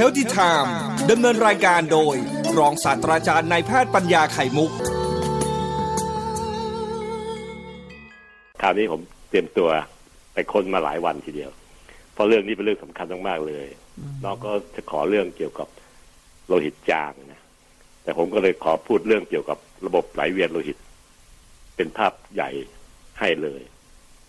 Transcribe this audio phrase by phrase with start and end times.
[0.00, 0.70] Healthy Time
[1.10, 2.16] ดำเนินรายการโดย
[2.58, 4.70] รองศาสตราจารย์นายแพทย์ปัญญาไข่มุก
[8.62, 9.00] คราวนี้ผม
[9.30, 9.68] เตรียมตัว
[10.34, 11.50] ไปค้นมาหลายวันทีเดียว
[12.14, 13.66] เพราะเรื่องนี้เป็นเรื่องสำคัญมากๆเลย
[14.24, 15.68] น้องก็จะขอเรื่องเกี่ยวกับ
[16.46, 17.42] โลหิตจางนะ
[18.02, 20.76] แต่ผมก็เลยขอพูดเรื่องเกี่ยวกับระบบไหลเวียนโลหิต
[21.76, 22.50] เป็นภาพใหญ่
[23.20, 23.62] ให้เลย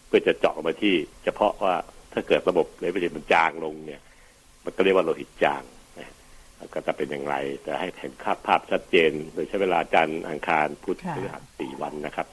[0.08, 0.94] เพื่อจะเจาะมาที่
[1.24, 1.74] เฉพาะว่า
[2.14, 4.02] ถ้าเกิดระบบไหลเวียนมันจางลงเนี่ย
[4.66, 5.64] มันก็เรียกว่าโลหิตจาง
[6.00, 6.10] นะ
[6.74, 12.28] ก็จะเป็นอย่างไรแต่ให้เห็นภาพภาพชัดเจน โดยใช้เวลาจันทร์อังคารพุธพฤหัสสี่วันนะครับ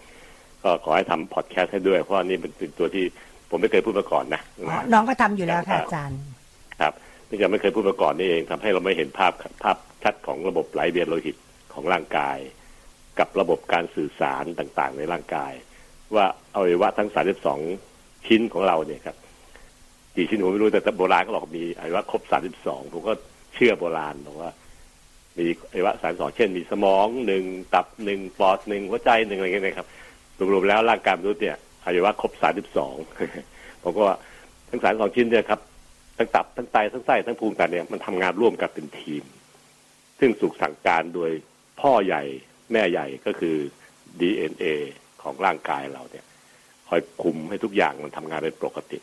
[0.63, 3.05] ก็ขอให้ทำพอดแคสต์ให้ด้วย เพราะนี่เป็นตัวที่
[3.51, 6.19] ผมไม่เคยพูดมาก่อนนะอ๋อน้องก็ทำอยู่แล้วค่ะอาจารย์
[6.81, 6.93] ครับ
[7.27, 11.37] เนื่องจากไม่เคยพูดมาก่อนนี่เองทำให้เราไม่เห็นภาพภาพชัดของระบบไหลเวียนโลหิต
[11.73, 12.39] ของร่างกาย
[13.19, 15.53] กับระบบการสื่อสารต่างๆ ในร่างกาย
[16.15, 17.11] ว่าอวัยวะทั้ง
[17.69, 19.17] 32 ชิ้นของเราเนี่ยครับ
[20.17, 22.23] กี่ชิ้นผมไม่รู้แต่โบราณก็บอกมีอวัยวะครบ
[22.59, 23.13] 32ผมก็
[23.55, 24.51] เชื่อโบราณบอกว่า
[25.39, 29.89] มีอวัยวะ32เช่น มีสมองหนึ่งตับหนึ่งปอดหนึ่งหัวใจหนึ่งอะไรอย่างเงี้ยนะครับ
[30.53, 32.33] รวมๆแล้วร่างกายมนุษย์เนี่ยอวัยวะครบ
[32.89, 34.19] 32ผมก็ว่า
[34.71, 35.61] ทั้ง32ชิ้นเนี่ยครับ
[36.19, 39.25] ทั้งตับทั้งไตทั้งไส้ทั้งพุงแต่เนี่ยมันทำงานร่วมกันเป็นทีม
[40.21, 41.31] ซึ่งถูกสั่งการโดย
[41.81, 42.23] พ่อใหญ่
[42.73, 43.57] แม่ใหญ่ก็คือ
[44.21, 44.65] DNA
[45.23, 46.25] ของร่างกายเราเนี่ย
[46.89, 48.99] คอยคุมให้ทุกอย่างมันทำงานเป็นปกติ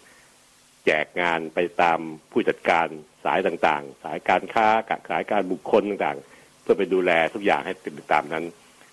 [0.90, 2.00] จกงานไปตาม
[2.32, 2.88] ผู้จัดการ
[3.26, 4.68] สายต่างๆ สายการค้า
[5.10, 8.46] สายการบุคคลต่างๆ เพื่อไปดูแลทุกอย่างให้เป็นไปตามนั้น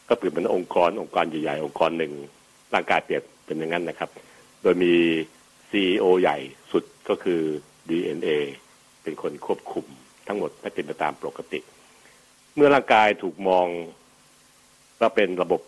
[0.08, 2.12] ก็เปรียบเป็นองค์กรองค์กรใหญ่ๆองค์กรหนึ่ง
[2.74, 4.10] ร่างกายเปรียบเป็นอย่างนั้นนะครับ
[4.62, 4.94] โดยมี
[5.70, 6.36] CEO ใหญ่
[6.72, 7.40] สุดก็คือ
[7.88, 8.28] DNA
[9.02, 9.86] เป็นคนควบคุม
[10.26, 11.60] ทั้งหมดให้เป็นไปตามปกติ
[12.54, 13.66] เมื่อร่างกายถูกมอง
[15.00, 15.60] ว่าเป็นระบบ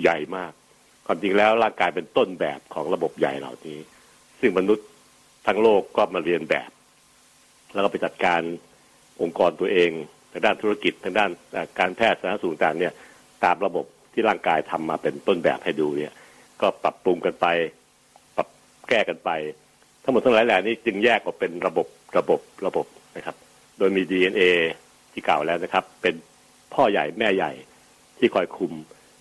[0.00, 0.52] ใหญ่มาก
[1.06, 3.78] ความจริงแล้วร่างกายเป็นต้นแบบของระบบใหญ่เหล่านี้
[4.40, 4.86] ซึ่งมนุษย์
[5.46, 6.70] ทั้งโลกก็มาเรียนแบบ
[7.72, 8.40] แล้วก็ไปจัดการ
[9.22, 9.90] องค์กรตัวเอง
[10.32, 11.30] ทางด้านธุรกิจทางด้าน
[11.78, 12.92] การแพทย์สาธารณสุขต่างเนี่ย
[13.44, 16.12] ตามระบบที่ร่างกายทำมาเป็นต้นแบบให้ดูเนี่ย
[16.60, 17.46] ก็ปรับปรุงกันไป
[18.36, 18.48] ปรับ
[18.88, 19.30] แก้กันไป
[20.02, 21.86] ทั้งหมดทั้งหลายแหล่นี้จึงแยกออกเป็นระบบ
[22.18, 22.86] ระบบระบบ
[23.16, 23.36] นะครับ
[23.78, 24.42] โดยมี DNA
[25.12, 26.14] ที่กล่าวแล้วนะครับ เป็น
[26.74, 27.52] พ่อใหญ่แม่ใหญ่
[28.18, 28.72] ที่คอยคุม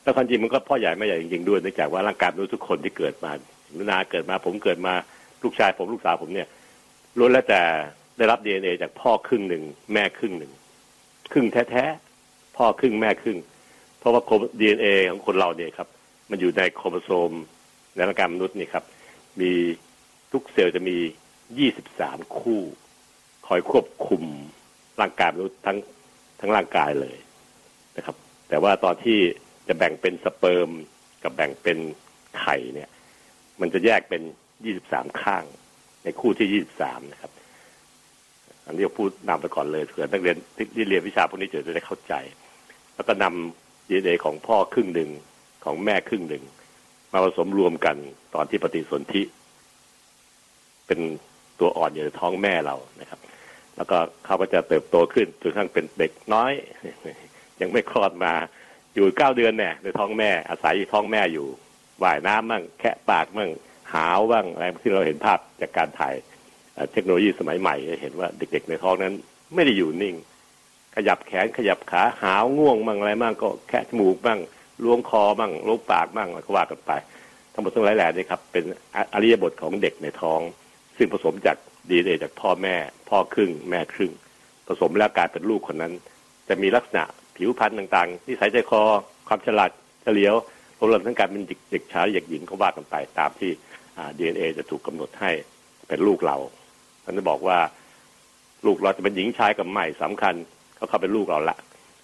[0.03, 3.31] แล้วความจริงมันก็พ่อใหญ่แม่ใหญ่จริงๆด้วยเนื่องจากว่าร่างกายมนุษย์ทุกคนที่เกิดมา
[3.91, 4.94] นาเกิดมาผมเกิดมา
[5.44, 6.47] ลูกชายผมลูกสาวผมเนี่ย
[7.18, 7.62] ล้วนแล้วแต่
[8.18, 9.63] ได้รับ DNA จากพ่อครึ่งหนึ่ง
[9.94, 10.51] แม่ครึ่งหนึ่ง
[11.31, 13.38] ครึ่งแท้ๆพ่อครึ่งแม่ครึ่ง
[14.00, 14.22] เพราะว่า
[14.59, 15.88] DNA ของคนเราเนี่ยครับ
[16.29, 17.31] มันอยู่ในโครโมโซม
[17.94, 18.84] ในร่างกายมนุษย์นี่ครับ
[19.41, 19.51] มี
[20.31, 20.97] ทุกเซลล์จะมี
[21.67, 22.62] 23คู่
[23.47, 24.23] คอยควบคุม
[25.02, 25.78] ร่างกายมนุษย์ทั้ง
[26.40, 27.17] ทั้งร่างกายเลย
[27.97, 28.16] นะครับ
[28.50, 29.19] แต่ว่าตอนที่
[29.67, 30.69] จะแบ่งเป็นสเปิร์ม
[31.23, 31.78] กับแบ่งเป็น
[32.40, 32.90] ไข่เนี่ย
[33.62, 34.22] มันจะแยกเป็น
[34.63, 35.43] 23ข้าง
[36.03, 37.31] ในคู่ที่23นะครับ
[38.66, 40.38] อันนี้พูดนำไปก่อนเลยเผื่อนักเรียน
[40.75, 42.13] ที่เรียนวิชาพวกนี้จะได้เข้าใจ
[42.95, 45.09] แล้วก็นำดีเอของพ่อครึ่งหนึ่ง
[45.66, 46.43] ของแม่ครึ่งหนึ่ง
[47.11, 47.95] มาผสมรวมกัน
[48.35, 49.23] ตอนที่ปฏิสนธิ
[50.87, 50.99] เป็น
[51.59, 53.19] ตัวอ่อนอยู่ในท้องแม่เรานะครับ
[53.75, 56.51] แล้วก็เขาก็จะเติบโตขึ้นจนกระทั่งเป็นเด็กน้อย
[57.61, 58.33] ยังไม่คลอดมา
[58.93, 61.47] อยู่เก้าเดือนเนี่ยในท้องแม่อาศัยท้องแม่อยู่
[62.03, 63.49] ว่ายน้ำมั่งแคะปากมั่ง
[63.94, 66.13] หาวบ้างอะไรที่เราเห็นภาพจากการถ่าย
[66.91, 69.13] เทคโนโลยีสมัยใหม่เห็นว่าเด็ก ๆ ในท้องนั้น
[69.53, 70.16] ไม่ได้อยู่นิ่ง
[70.96, 74.40] ขยับแขนขยับขาหาวง่วงบ้างอะไรบ้างก็แคะจมูกบ้าง
[74.84, 76.91] ล้วงคอบ้างล้วงปากบ้างก็ว่ากันไป
[77.53, 78.63] ทั้งหมดทั้งหลายแหล่นี่ครับเป็น
[79.13, 80.41] อริยบทของเด็กในท้อง
[80.97, 81.57] ซึ่งผสมจาก
[81.90, 82.75] ดีเอจากพ่อแม่
[83.09, 84.12] พ่อครึ่ง แม่ครึ่ง
[84.67, 85.94] ผสมแล้วกลายเป็นลูกคนนั้น
[86.50, 87.03] จะมีลักษณะ
[87.35, 88.81] ผิวพรรณต่างๆนิสัยใจคอ
[89.28, 89.72] ความฉลาด
[90.03, 90.35] เฉลียว
[90.90, 93.52] รวมทั้งการเป็นเด็กชายเด็กหญิงเขาว่ากันไปตามที่
[94.17, 95.31] ดีเอ็นเอจะถูกกาหนดให้
[95.88, 96.38] เป็นลูกเรา
[97.03, 97.59] ท่านจะบอกว่า
[98.66, 100.35] ลูกเราจะเป็นหญิงชายกับใหม่สำคัญ
[100.75, 101.57] เขาเข้าเป็นลูกเราละ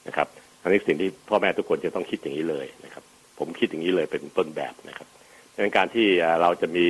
[0.08, 0.28] นะครับ
[0.62, 3.04] อันนี้สิ่งที่พ่อแม่ทุกคนจะต้องคิดอย่างนี้เลยนะครับ
[3.40, 5.08] ผมคิดอย่างนี้เลยเป็นต้นแบบนะครับ
[5.64, 6.08] ในการที่
[6.42, 6.88] เราจะมี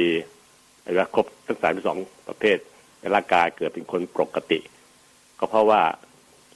[0.84, 1.98] อะไรครบทั้งสามสอง
[2.28, 2.58] ประเภท
[3.00, 4.60] ในร่างกายเกิดเป็นคนปกติ
[5.40, 5.82] ก็เพราะว่า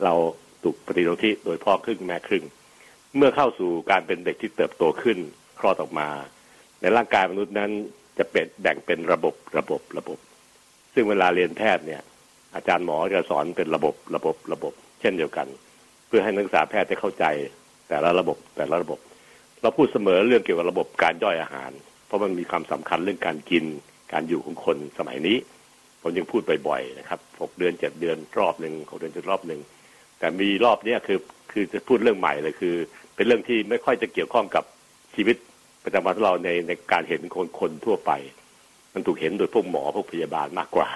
[0.03, 0.13] เรา
[0.63, 2.43] ถูกปฏิสนธิโดยพ่อครึ่งแม่ครึ่ง
[3.15, 5.17] เมื่อเข้าสู่การเป็นเด็กที่เติบโตขึ้น
[5.59, 6.09] คลอดออกมา
[6.81, 7.71] ในร่างกายมนุษย์นั้น
[8.17, 10.19] จะเป็นแบ่งเป็นระบบระบบระบบ
[10.93, 12.01] ซึ่งเวลาเรียนแพทย์เนี่ย
[12.55, 15.47] อาจารย์หมอจะสอนเป็นระบบระบบระบบ เช่นเดียวกัน
[16.07, 17.25] เพื่อให้นักศึกษาแพทย์ได้เข้าใจ
[17.89, 18.99] แต่ละระบบแต่ละระบบ
[19.61, 21.71] เราพูดเสมอเรื่องเกี่ยวกับระบบการย่อยอาหาร
[22.07, 23.65] เพราะมันมีความสำคัญเรื่องการกิน
[24.13, 25.37] การอยู่ของคนสมัยนี้
[26.01, 29.61] ผมยังพูดบ่อยๆนะครับหกเดือนเจ็ดเดือนรอบหนึ่งหกเดือนเจ็ดรอบหนึ่ง
[30.19, 31.19] แต่มีรอบนี้คือ
[31.51, 32.75] คือจะพูดเรื่องใหม่เลยคือ
[33.15, 34.63] เป็นเรื่องที่ไม่ค่อยจะเกี่ยวข้องกับ
[35.15, 35.37] ชีวิต
[35.85, 38.11] ประจำวันของเราในในการเห็นคนคนทั่วไป
[38.93, 40.89] มันถูกเห็นโดยพวกหมอพวกพยาบาลมากกว่า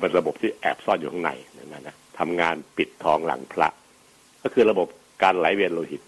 [0.00, 3.68] เป็นระบบที่แอบซ่อนอยู่ข้างในนะนะทำงานปิดทองหลังพระ
[4.42, 4.88] ก็คือระบบ
[5.22, 6.02] การไหลเวียนโลหิต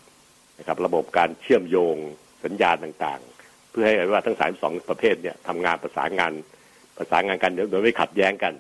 [0.59, 1.97] นะครับ ระบบการเชื่อมโยง
[2.45, 6.33] สัญญาณต่างๆ เพื่อให้ว่าทั้งสายสองประเภทเนี่ยทำงานประสานงาน
[6.97, 8.55] ประสานงานกันโดยไม่ขัดแย้งกัน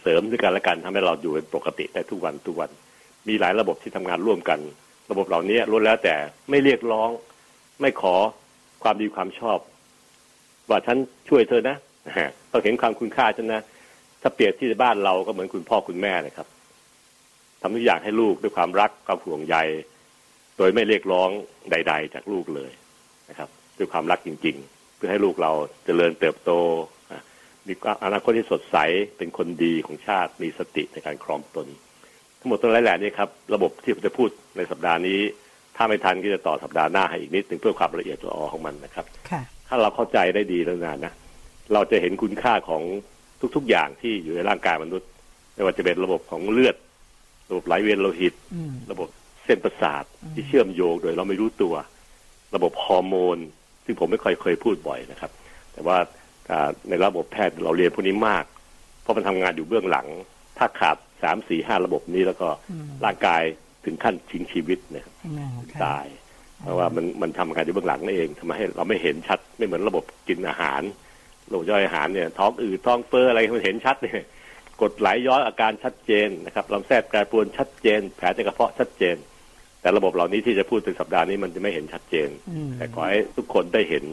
[0.00, 2.70] เสริมด้วยกันและกันทำให้เราอยู่เป็นปกติได้ทุกวันทุกวัน
[3.28, 4.60] มีหลายระบบที่ทำงานร่วมกัน
[5.10, 6.14] ระบบเหล่านี้ล้วนแล้วแต่
[6.50, 7.10] ไม่เรียกร้อง
[7.80, 8.16] ไม่ขอ
[8.84, 9.58] ความดีความชอบ
[10.68, 10.96] ว่าฉัน
[11.28, 11.76] ช่วยเธอนะ
[12.52, 13.62] ต้องเห็นความคุณค่าฉันนะ
[14.22, 16.48] ถ้าเปรียบที่บ้านเราก็เหมือนคุณพ่อคุณแม่เลยครับ
[17.60, 19.56] ทำทุกอย่างให้ลูกด้วยความรักความห่วงใย
[20.58, 21.30] โดยไม่เรียกร้อง
[21.70, 22.72] ใด ๆ จากลูกเลย
[23.30, 23.48] นะครับ
[23.78, 26.50] ด้วยความรักจริง ๆ เพื่อให้ลูกเราจเจริญเติบโต
[27.66, 28.76] มีอนาคตที่สดใส
[29.18, 31.66] เป็นคนดีของชาติมีสติในการครองตน
[32.40, 35.20] ทั้งหมดทั้งหลายแหล่นี้ครับ ระบบที่ผมจะพูดในสัปดาห์นี้
[35.76, 39.06] ถ้าไม่ทันก็จะต่อสัปดาห์หน้าให้อีกนิดนึงเพื่อความละเอียดละออของมันนะครับ
[39.68, 41.12] ถ้าเราเข้าใจได้ดีแล้วนะนะ
[41.72, 42.82] เราจะเห็นคุณค่าของ
[43.56, 45.08] ทุก ๆ อย่างที่อยู่ในร่างกายมนุษย์
[45.54, 46.76] ไม่ว่าจะเป็นระบบของเลือด
[47.50, 48.34] ระบบไหลเวียนโลหิต
[48.92, 49.08] ระบบ
[49.44, 50.04] เส้นประสาท
[50.34, 51.74] ที่เชื่อมโยงโดยเราไม่รู้ตัว
[52.54, 53.38] ระบบฮอร์โมน
[53.84, 55.30] ซึ่งผมไม่ค่อยเคยพูดบ่อยนะครับ
[55.72, 55.96] แต่ว่า
[56.88, 58.44] ในระบบแพทย์เราเรียนพวกนี้มาก
[59.02, 60.06] เพราะมันทำงานอยู่เบื้องหลัง
[60.58, 62.48] ถ้าขาดสามสี่ห้าระบบนี้แล้วก็
[63.04, 63.42] ร่างกาย
[63.86, 65.06] ถึงขั้นชิงชีวิตเนี่ย
[65.84, 66.06] ตาย
[66.62, 70.82] เพราะว่ามันมันทำงานอยู่เบื้องหลังนั่นเองทำให้เราไม่เห็นชัดไม่เหมือนระบบกินอาหาร
[71.50, 74.14] ระบบย่อยอาหารเนี่ยท้องอืดท้องเฟ้ออะไรมันเห็นชัดเนี่ย
[74.82, 79.16] กดไหลย้อนอาการชัดเจนนะครับลำแส้แปรปรวนชัดเจน แผลในกระเพาะชัดเจน
[79.80, 82.28] แต่ระบบเหล่านี้ที่จะพูดถึงสัปดาห์นี้มันจะไม่เห็นชัดเจน
[82.78, 84.04] แต่ขอให้ทุกคนได้เห็น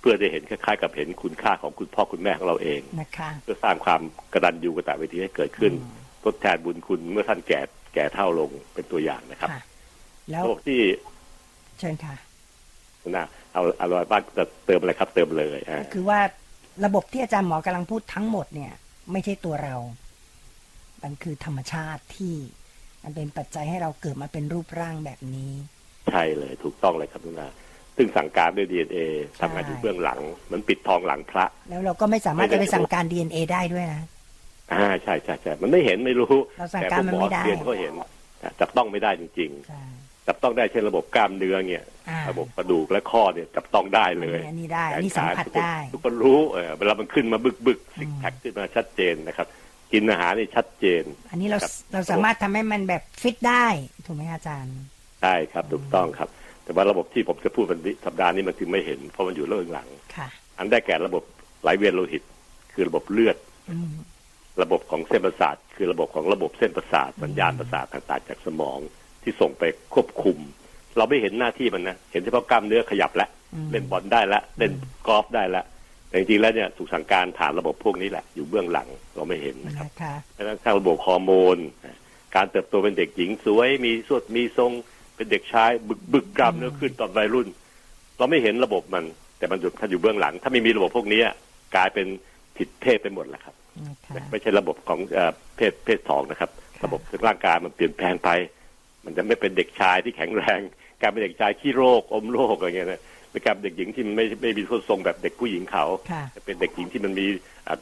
[0.00, 4.00] เพื่อจะเห็นคล้ายๆกับเห็นคุณค่าของคุณพ่อคุณแม่ของเราเองนะคะเพื่อสร้างความ
[4.32, 5.72] กระดันยูกระตะเวทีให้เกิดขึ้น
[6.24, 7.60] ทดแทนบุญคุณเมื่อท่านแก่
[7.94, 9.50] แก่เท่าลงเป็นตัวอย่างนะครับ
[10.30, 10.80] แล้วระบบที่
[11.78, 12.14] เชิญค่ะ
[13.16, 15.58] นะเอาเอาอะไรบ้างจะเติมอะไรครับ เติมเลย
[15.94, 16.20] คือว่า
[16.84, 18.72] ระบบที่อาจารย์หมอกำลังพูดทั้งหมดเนี่ย
[19.12, 19.76] ไม่ใช่ตัวเรา
[21.02, 22.34] มันคือธรรมชาติที่
[23.02, 25.52] มันเป็นปัจจัยให้เราเกิดมาเป็นรูปร่างแบบนี้
[26.10, 27.52] ใช่เลยถูกต้องเลยครับทุกท่าน
[27.96, 28.98] ซึ่งสั่งการด้วยดีเอ็นเอ
[29.40, 34.02] ทำงานอยู่เบื้องหลังเหมือนปิดทองหลังพระ แล้วเราก็ไม่สามารถจะไปสั่งการดีเอ็นเอได้ด้วยนะ
[34.72, 37.92] อ่าใช่ใช่ใช่มันไม่เห็นไม่รู้เราสั่งการมันไม่ได้เรียนก็เห็น
[38.60, 39.50] จับต้องไม่ได้จริง
[39.88, 41.84] ๆ จับต้องได้เช่นระบบกล้ามเนื้อเนี่ย
[42.30, 49.46] ระบบกระดูกและข้อเนี่ยจับต้องได้เลยอันนี้ได้อันนี้สัมผัสได้ทุกคนรู้เออเวลามันขึ้นมาบึกบึกสิกแพคขึ้นมาชัดเจนนะครับ
[49.92, 51.58] กินอาหารนี่ชัดเจน อันนี้เรา
[51.92, 53.66] เราสามารถทำให้มันแบบฟิตได้
[54.06, 54.76] ถูกไหมอาจารย์
[55.22, 56.28] ใช่ครับถูกต้องครับ
[56.64, 59.88] แต่ว่าระบบที่ผมจะพูดวันนี้สัปดาห์นี้มันถึงไม่เห็น เพราะมันอยู่เรื่องหลัง
[60.58, 61.22] อันได้แก่ระบบ
[61.62, 62.22] ไหลเวียนโลหิต
[62.74, 63.36] คือระบบเลือด
[64.62, 68.78] ระบบของเส้นประสาท คือระบบของระบบเส้นประสาทสัญญาณประสาทต่างๆจากสมอง
[69.22, 69.64] ที่ส่งไป
[69.94, 70.38] ควบคุม
[70.96, 73.30] เราไม่เห็นหน้าที่มันนะเห็นเฉพาะกล้ามเนื้อขยับแล้ว
[73.70, 74.72] เล่นบอลได้แล้วเล่น
[75.06, 75.64] กอล์ฟได้แล้ว
[76.08, 79.86] แต่จริงๆแล้วเนี่ยถูกสั่งการผ่านระบบพวกนี้แหละอยู่เบื้องหลังเราไม่เห็นนะครับ
[80.36, 81.58] ดังนั้นถ้าระบบฮอร์โมน
[82.36, 84.72] การเติบโตเป็นเด็กหญิงสวยมีสวดมีทรง
[85.16, 87.48] เป็นเด็กชายบึกบึกกล้ามเนื้อขึ้นตอนวัยรุ่น
[88.18, 89.04] เราไม่เห็นระบบมัน
[89.38, 91.20] แต่มันอยู่ถ้าอยู่เบื้องหลัง ถ้าไม่มีระบบพวกนี้
[91.76, 92.06] กลายเป็น
[92.56, 93.54] ผิดเพศไปหมดแหละครับ
[94.30, 95.00] ไม่ใช่ระบบของ
[95.56, 96.50] เพศเพศสองนะครับ
[96.84, 98.30] ระบบร่างกายมันเปลี่ยนแปลงไป
[99.04, 100.60] มันจะไม่เป็นเด็กชายที่แข็งแรง
[101.00, 105.84] กลายเป็นเด็กชายขี้โรคอมโรคอะไรเงี้ยนะไปกลายเป็นเด็กหญิงที่มันไม่ไม่มีทรงแบบเด็กผู้หญิงเขา
[106.44, 107.26] เป็นเด็กหญิงที่มันมี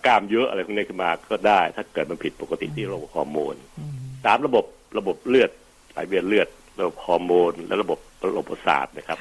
[0.07, 3.55] กล้ามเยอะอะไรพวกนี้ขึ้นมาก็ได้ ถ้าเกิดมันผิดปกติที่ระบบฮอร์โมน
[4.25, 4.65] สามระบบ
[4.99, 5.51] ระบบเลือด
[5.93, 6.49] ไหลเวียนเลือด
[6.81, 7.99] ระบบฮอร์โมน และระบบ
[8.31, 9.19] ระบบประสาทนะครับ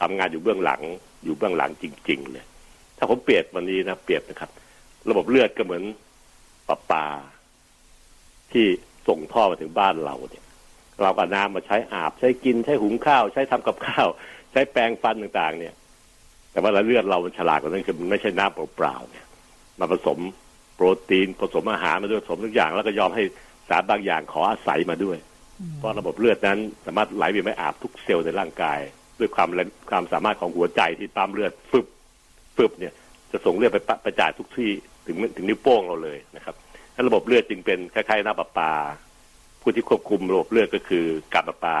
[0.00, 0.82] ทำงานอยู่เบื้องหลัง
[1.24, 2.44] อยู่เบื้องหลังจริง ๆ เลย
[2.98, 4.50] ถ้าผมเปรียบวันนี้นะเปรียบนะครับ
[5.10, 5.82] ระบบเลือดก็เหมือน
[6.68, 7.06] ปลาปลา
[8.52, 8.66] ที่
[9.08, 10.44] ส่งท่อมาถึงบ้านเราเนี่ย
[11.02, 14.08] เราก็น้ำมาใช้อาบ ใช้กินใช้หุงข้าว ใช้ทำกับข้าว
[14.52, 15.74] ใช้แปรงฟันต่างๆ เนี่ย
[16.52, 19.26] แต่ว่าเลือดเรามันฉลาดกว่านั้นคือมันไม่ใช่น้ำเปล่าๆเนี่ย
[19.80, 20.18] มาผสม
[20.76, 23.22] โปรตีนผสมอาหารมาด้วยผสมทุกอย่าง แล้วก็ยอมให้
[23.68, 25.18] สารบางอย่างขออาศัยมาด้วย
[25.78, 28.78] เพราะระบบเลือดนั้นสามารถไหลไปไม่อาบทุกเซลล์ในร่างกาย
[29.18, 29.48] ด้วยความ
[29.90, 31.86] ความสามารถของหัวใจที่ปั๊มเลือดฟึบ
[32.56, 32.92] ฟึบเนี่ย
[33.32, 34.70] จะส่งเลือดไปกระจายทุกที่
[35.06, 36.54] ถึงถึงนิ้วโป้งเราเลยนะครับ
[37.08, 38.72] ระบบเลือดจึงเป็นคล้ายๆน้ำประปา
[39.60, 41.76] ผู้ที่ควบคุมระบบเลือดก็คือการประปา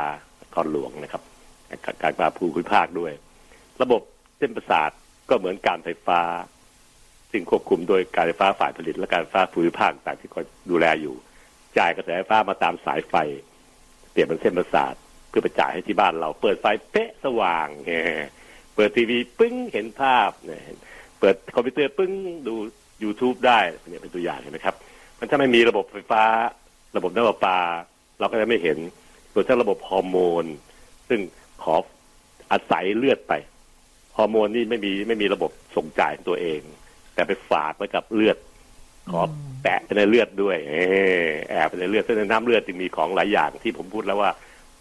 [0.54, 1.22] คอนหลวงนะครับ
[2.02, 3.12] การประปาภูมิภาคด้วย
[3.82, 4.00] ระบบ
[4.38, 4.90] เส้นประสาท
[5.28, 6.20] ก็เหมือนการไฟฟ้า
[7.30, 11.14] ซึ่งควบคุมโดยการไฟฟ้าฝ่ายผลิต และการไฟฟ้าภูมิภาคต่างที่คอยดูแลอยู่
[11.78, 13.14] จ่ายกระแสไฟฟ้ามาตามสายไฟ
[14.10, 14.94] เปลี่ยนเป็นเส้นประสาท
[15.28, 17.68] เพื่อไปจ่ายให้ที่บ้านเรา เปิดไฟเป๊ะสว่าง
[18.74, 20.30] เปิดทีวีปึ้งเห็นภาพ
[21.20, 22.12] เปิดคอมพิวเตอร์ปึ้ง
[22.46, 22.54] ดู
[23.04, 23.58] YouTube ได้
[23.90, 24.76] เนี่ยเป็นตัวอย่างเห็นไหมครับ
[25.18, 26.22] มันถ้าไม่มีระบบไฟฟ้า
[26.96, 27.58] ระบบน้ำประปา
[28.20, 28.78] เราก็จะไม่เห็น
[29.32, 30.44] ส่วนถ้าระบบฮอร์โมน
[31.08, 31.20] ซึ่ง
[31.62, 31.74] ขอ
[32.52, 33.32] อาศัยเลือดไป
[34.16, 36.60] ฮอร์โมนนี่ไม่มีไม่มีระบบส่งจ่ายตัวเอง
[37.14, 38.36] แต่ไปฝากไว้กับเลือด
[39.12, 39.22] ขอ
[39.62, 40.74] แตะไปในเลือดด้วยเอ
[41.24, 44.30] อแอบไปในเลือดซึ่งในน้ำเลือดจึงมีของหลายอย่างที่ผมพูดแล้วว่า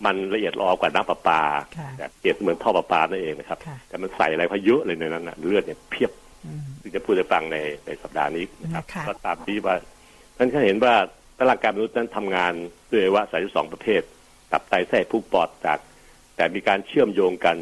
[0.05, 1.41] มันละเอียดรอกว่าน้ำประปา
[1.77, 6.20] ค่ะแต่เปรียบเหมือนท่อประปานั่นเองนะครับค่ะแต่มันใส่อะไรพะเยอะเลยในนั้นนะเลือดเนี่ยเพียบอืมซึ่
[6.91, 9.75] งจะพูดให้ฟังในในสัปดาห์นี้นะครับนะคะก็ตามที่ว่า
[10.37, 10.95] ท่านก็เห็นว่า
[11.49, 12.53] ร่างกายมนุษย์นั้นทำงาน
[12.91, 14.01] ด้วยอวัยวะสายสองประเภท
[14.51, 15.79] ตับไตไส้พุงปอดจาก
[16.35, 17.57] แต่มีการเชื่อมโยงกัน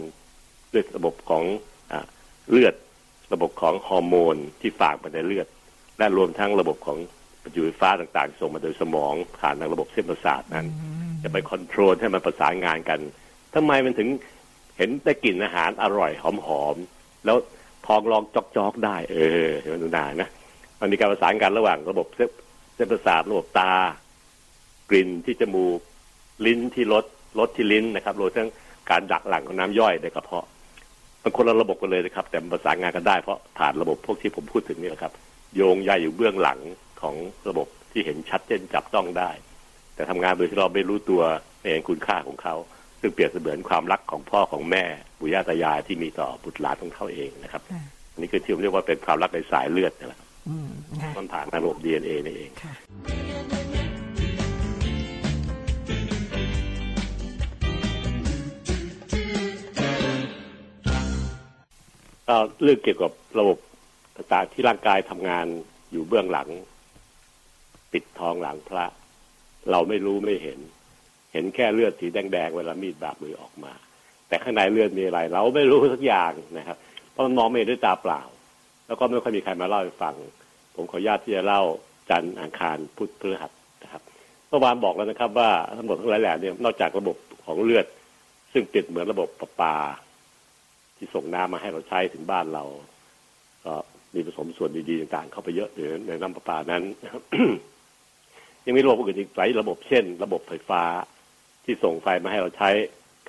[0.74, 1.44] ด้วยระบบของ
[1.92, 2.06] อา
[2.52, 2.76] เลือด
[3.34, 5.48] ระบบของฮอร์โมนที่ฝากมาในเลือด
[5.98, 6.98] และรวมทั้งระบบของ
[7.44, 10.66] ประจุไฟฟ้าต่างๆ ส่งมาโดยสมองผ่านทางระบบเส้นประสาทนั้น
[11.24, 13.00] จะไปคอนโทรลให้มันประสานงานกัน
[13.56, 14.10] ทำไมมันถึง
[14.78, 17.38] เห็นได้กลิ่นอาหารอร่อยหอมๆแล้ว
[17.86, 18.24] ทองรอง
[18.56, 19.18] จอกๆได้ เอ
[19.48, 20.30] อมันดูนานนะ
[20.80, 23.74] มันมีการประสานกันระหว่างระบบเส้นประสาทระบบตา
[24.90, 25.80] กลิ่นที่จมูก
[26.46, 27.06] ลิ้นที่รส
[27.40, 28.50] รสที่ลิ้นนะครับรวมทั้ง
[28.90, 30.46] การดักหลั่งของน้ำย่อยในกระเพาะ
[31.24, 35.14] มันคนละระบบกันเลยนะครับ แต่ประสานงานกันได้เพราะผ่านระบบพวกที่ผมพูดถึงนี่แหละครับ
[35.56, 36.60] โยงใยอยู่เบื้องหลัง
[37.02, 37.16] ของ
[37.50, 39.32] ระบบที่เห็นชัดเจนจับต้องได้
[39.96, 41.22] แต่ทำงานโดยที่เราไม่รู้ตัว
[41.60, 42.56] ไม่เห็นคุณค่าของเขา
[43.02, 44.84] ซึ่งเปรียบเสมือนความรักของพ่อของแม่
[45.20, 52.74] ปู่ย่าตายายที่มีต่อบุตรหลานของเขาเองนะครับค่ะอันนี้คือที่ผมเรียกว่าเป็นความรักในสายเลือดนะครับอืมนะคะมันผ่านทางระบบดีเอ็นเอนี่เองค่ะ
[62.28, 63.58] ก็เรื่องเกี่ยวกับระบบ
[64.16, 65.46] ต่างๆที่ร่างกายทำงาน
[65.92, 66.50] อยู่เบื้องหลัง
[67.92, 68.86] ปิดทองหลังพระ
[69.72, 70.60] เราไม่รู้ไม่เห็น
[71.34, 73.74] เห็นแค่เลือดสีแดงๆเวลามีดบาดมือออกมา
[74.28, 76.78] แต่ข้างในเลือดมีอะไร เราไม่รู้สักอย่างนะครับ
[77.12, 78.22] เพราะมันมองไม่เห็นด้วยตาเปล่า
[78.88, 80.16] แล้วก็ไม่ค่อยมีใครมาเล่าให้ฟัง
[80.76, 81.62] ผมขออนุญาตที่จะเล่า
[82.10, 83.52] จันทร์อังคารพุธพฤหัส
[83.84, 84.02] นะครับ
[84.50, 87.86] เมื่อวานบอกแล้วนะครับ ว่าทั้งหมดทั้งหลายแหล่เนี่ยนอกจากระบบของเลือด
[88.54, 89.76] ซึ่งเปรียบเหมือนระบบประปา
[90.98, 92.64] ที่ส่งน้ำมาให้เราใช้ถึงบ้านเรา
[93.66, 93.74] ก็
[94.14, 96.84] มีผสมส่วนดีๆต่างๆเข้าไปเยอะอยู่ในน้ำประปานั้น
[98.66, 100.84] ยังมีระบบอื่นอีกหลายระบบเช่น ระบบไฟฟ้า
[101.70, 102.70] ที่ส่งไฟมาให้เราใช้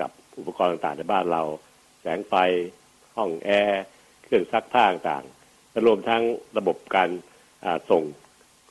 [0.00, 1.42] กับอุปกรณ์ต่างๆในบ้านเรา
[2.00, 2.35] แสงไฟ
[3.16, 3.82] ห้องแอร์
[4.25, 6.23] เครื่องซักผ้าต่างๆและรวมทั้ง
[6.59, 7.11] ระบบการ
[7.90, 8.02] ส่ง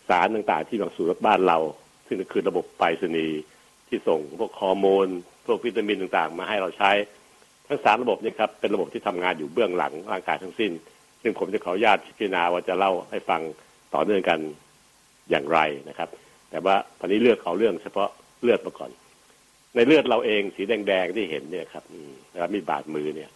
[0.09, 1.57] สารต่างๆ ที่มาสู่บ้านเรา
[2.07, 3.39] ซึ่งก็คือระบบไปรษณีย์
[3.87, 5.07] ที่ส่งพวกฮอร์โมน
[5.45, 6.91] พวกวิตามินต่างๆ มาให้เราใช้
[7.67, 10.71] ทั้งสามระบบเนี้ครับเป็นระบบที่ทำงานอยู่เบื้องหลังร่างกายทั้งสิ้น
[11.21, 13.41] ซึ่งผมจะขออนุญาตพิจารณาว่าจะเล่าให้ฟัง
[13.93, 14.39] ต่อเนื่องกัน
[15.29, 15.59] อย่างไร
[15.89, 16.09] นะครับ
[16.51, 18.09] แต่ว่าตอนนี้เลือกเขาเรื่องเฉพาะ
[18.43, 18.91] เลือดมาก่อน
[19.75, 21.83] ในเลือดเราเองสีแดงๆที่เห็นเนี่ยครับ
[22.33, 23.29] นะครับมีบาดมือเนี่ย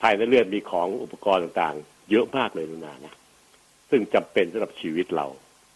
[0.00, 3.14] ภายในเลือดมีของอุปกรณ์ต่างๆ เยอะมากเลยนุนานะ
[3.90, 5.26] ซึ่งจำเป็นสำหรับชีวิตเรา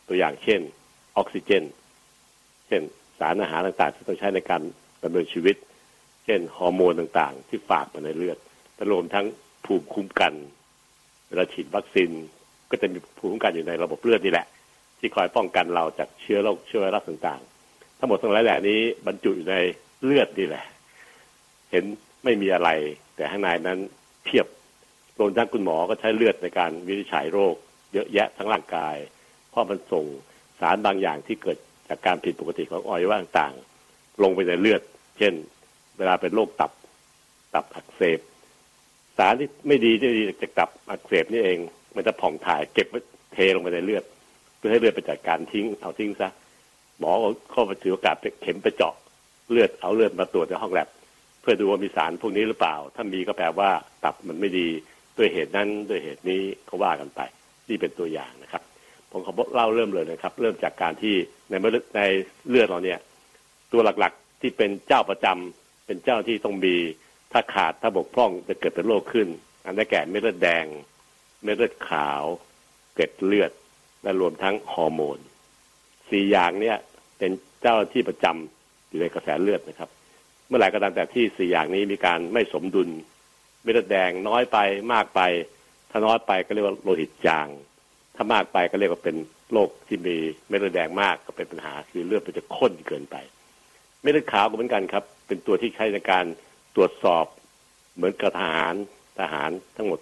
[0.08, 0.60] ตัวอย่างเช่น
[1.16, 1.64] ออกซิเจน
[2.66, 2.82] เช่น
[3.18, 4.62] สารอาหารต่างๆ ที่ต้องใช้ในการ
[5.04, 5.56] ดำเนินชีวิต
[6.24, 8.38] เช่นฮอร์โมนต่างๆ ที่ฝากมาในเลือด
[8.76, 9.26] และรวมทั้ง
[9.64, 10.32] ภูมิคุ้มกัน
[11.28, 12.10] เวลาฉีดวัคซีน
[12.70, 14.46] ก็จะมีภูมิคุ้มกันอยู่ในระบบเลือดนี่แหละ
[14.98, 17.55] ที่คอยป้องกันเราจากเชื้อโรคเชื้อไวรัสต่างๆ
[17.98, 19.56] ทั้งหมดทั้งหลายแหล่นี้บรรจุอยู่ใน
[20.04, 20.64] เลือดนี่แหละ
[21.70, 21.84] เห็น
[22.24, 22.70] ไม่มีอะไร
[23.16, 23.78] แต่ข้างในนั้น
[24.24, 24.46] เพียบ
[25.18, 27.54] รวมทั้งคุณหมอก็ใช้เลือดในการวินิจฉัยโรค
[27.92, 28.96] เยอะแยะทั้งร่างกาย
[29.50, 30.04] เพราะมันส่ง
[30.60, 34.82] สารบางอย่างที่เกิดจากการผิดปกติของอวัยวะต่างๆลงไปในเลือด
[35.18, 35.34] เช่น
[35.98, 36.72] เวลาเป็นโรคตับ
[37.54, 38.20] ตับอักเสบ
[39.18, 41.58] สารที่ไม่ดีที่ดีจากตับอักเสบนี่เอง
[41.94, 42.86] มันจะผ่องถ่ายเก็บ
[43.32, 44.04] เทลงไปในเลือด
[44.56, 46.30] เพื่อให้เลือดไปจัดการทิ้งเอาทิ้งซะ
[46.98, 47.12] หมอ
[47.50, 48.94] เข้าไปถือโอกาสเข็มไปเจาะ
[49.50, 50.88] เลือดเอาเลือดมาตรวจในห้องแลบ
[51.40, 53.70] เพื่อดูว่ามีสารพวกนี้หรือเปล่า ถ้ามีก็แปลว่า
[54.04, 54.68] ตับมันไม่ดี
[55.16, 57.20] ด้วยเหตุนั้นด้วยเหตุนี้ก็ว่ากันไป
[57.68, 58.62] นี่เป็นตัวอย่างนะครับ
[59.10, 61.14] ผมขอเล่าเริ่มเลยนะครับ เริ่มจากการที่
[61.48, 62.00] ในเลือดใน
[62.48, 62.98] เลือดเราเนี่ย
[63.72, 66.76] ตัวหลักๆที่เป็นเจ้าประจำเป็นเจ้าที่ต้องมี
[67.32, 69.28] ถ้าขาดถ้าบกพร่องจะเกิดเป็นโรคขึ้น
[69.64, 70.66] อันได้แก่เม็ดเลือดแดง
[71.42, 72.22] เม็ดเลือดขาว
[72.94, 73.50] เกล็ดเลือด
[74.02, 75.18] และรวมทั้งฮอร์โมน
[76.10, 76.76] สี่อย่างเนี่ย
[77.18, 77.30] เป็น
[77.62, 79.90] เจ้าที่ประจำอยู่ในกระแสเลือดนะครับ
[80.48, 82.88] เมื่อไหร่ก็ตามแต่ที่สี่อย่างนี้มีการไม่สมดุล
[83.62, 84.58] เม็ดเลือดแดงน้อยไป
[84.92, 85.20] มากไป
[85.90, 87.48] ถ้าน้อยไปก็เรียกว่าโลหิตจาง
[88.16, 89.16] ถ้ามากไปก็เรียกว่าเป็น
[89.52, 90.16] โรคที่มี
[90.48, 93.16] เม็ดเลือดแดงมากก็เป็นปัญหาคือเลือดมันจะข้นเกินไป
[94.02, 96.24] เม็ดเลือดขาวก็เหมือนกันครับ เป็นตัวที่ใช้ในการ
[96.76, 97.26] ตรวจสอบ
[97.94, 98.74] เหมือนกับทหาร
[99.20, 100.00] ทหารทั้งหมด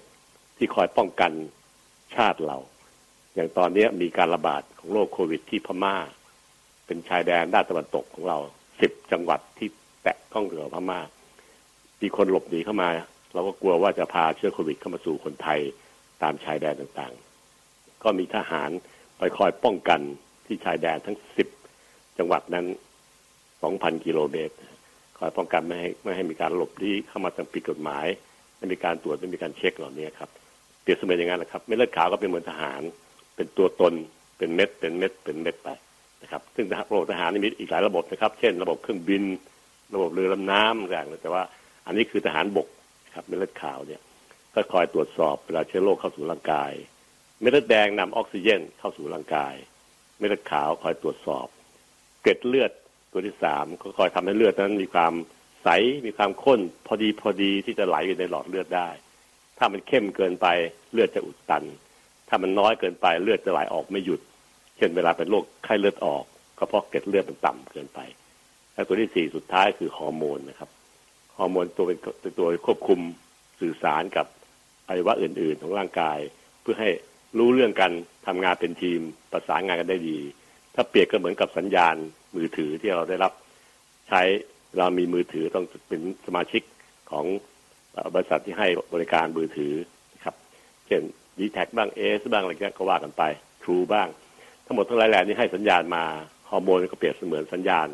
[0.57, 1.33] ที่คอยป้องกัน
[2.15, 2.59] ชาติเรา
[3.35, 5.97] อย่างตอนนี้มีการระบาดของโรคโควิดที่พม่า
[6.87, 8.39] เป็นชายแดนด้านตะวันตกของเรา
[8.81, 9.69] สิบจังหวัดที่
[10.03, 11.01] แตะต้องเกับพม่า
[12.01, 12.89] มีคนหลบหนีเข้ามา
[13.35, 15.61] เราก็กลัวว่าจะพาเชื้อโควิดเข้ามาสู่คนไทย
[16.23, 18.71] ตามชายแดนต่างๆ ก็มีทหาร
[19.19, 20.01] ไปคอยป้องกัน
[20.47, 21.49] ที่ชายแดนทั้งสิบ
[22.19, 22.67] จังหวัดนั้น
[23.63, 24.55] สองพันกิโลเมตร
[25.19, 28.07] คอยป้องกันไม่ให้ไม่ให้มีการหลบลี้เข้ามาทางผิดกฎหมาย
[28.59, 30.31] ไม่มีการตรวจไม่มีการเช็คเหล่านี้ครับ
[30.83, 32.83] เปรียบเสมือนอย่างนั้นแหละครับเม็ดเลือดขาวก็เป็นเหมือนทหาร
[33.37, 33.95] เป็นตัวตน
[34.39, 35.69] เป็นเม็ด เป็นเม็ด เป็นเม็ดไป
[36.23, 39.23] นะครับ ซึ่งระบบทหารนี่มีอีกหลายระบบนะครับ เช่น ระบบเครื่องบิน
[39.95, 41.43] ระบบเรือลำน้ำต่างๆแต่ว่า
[41.87, 42.69] อันนี้คือทหารบก
[43.15, 44.01] ครับเม็ดเลือดขาวเนี่ย
[44.55, 46.73] ก็คอยตรวจสอบเวลาเชื้อโรคเข้าสู่ร่างกาย
[47.41, 49.55] เม็ดเลือดแดงนำออกซิเจนเข้าสู่ร่างกาย
[50.19, 51.47] เม็ดเลือดขาวคอยตรวจสอบ
[52.23, 52.71] เกล็ดเลือด
[53.13, 55.13] ตัวที่สามก็คอยทำให้เลือดนั้นมีความ
[55.65, 55.69] ใส
[56.07, 58.89] มีความข้นพอดีพอดีที่จะไหลอยู่ในหลอดเลือดได้
[59.59, 60.47] ถ้ามันเข้มเกินไป
[60.93, 61.65] เลือดจะอุดตัน
[62.29, 64.21] ถ้ามันน้อยเกินไปเลือดจะไหลออกไม่หยุด
[64.77, 66.25] เช่นเวลาเป็นโรคไข้เลือดออก
[66.59, 68.01] ก็เพราะเกล็ดเลือดมันต่ำเกินไป
[68.75, 70.71] และตัวที่สี่สุดท้ายคือฮอร์โมนนะครับ
[71.37, 71.95] ฮอร์โมนตัวเป็
[72.31, 73.01] นตัวควบคุม
[73.61, 74.27] สื่อสารกับ
[74.89, 76.19] อวัยวะอื่น ๆ ของร่างกาย
[76.63, 76.91] เพื่อให้
[77.39, 77.93] รู้เรื่องกัน
[78.27, 79.01] ทำงานเป็นทีม
[79.33, 80.19] ประสานงานกันได้ดี
[80.75, 81.97] ถ้าเปรียบก็เหมือนกับสัญญาณ
[82.37, 83.33] มือถือที่เราได้รับ
[84.09, 84.23] ใช้
[84.79, 86.63] เรามีมือถือต้องเป็นสมาชิก
[87.11, 87.25] ของ
[88.15, 89.73] บริษัทที่ให้บริการมือถือ
[90.25, 90.37] ครับ
[90.87, 91.03] เช่น
[91.39, 93.23] ดีแท็บ้างเอสบ้างอะไรเงี้ยก็ว่ากันไป
[93.63, 94.09] ทรูบ้าง
[94.67, 96.05] ทั้งหมดทั้งหลายแหล่นี้ให้สัญญาณมา
[96.51, 97.89] ฮอร์โมนก็เปรียบเสมือนสัญญาณ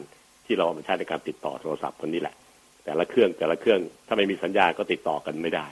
[0.47, 2.35] ที่เราเอามาใช้ในการติดต่อโทรศัพท์คนนี้แหละ
[2.85, 5.67] แต่ละเครื่องแต่ละเครื่องถ้าไม่มีสัญญาณก็ติดต่อกันไม่ได้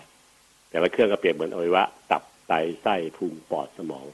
[0.70, 4.06] แต่ละเครื่องก็เปรียบเหมือนอวัยวะตับไตไส้พุงปอดสมอง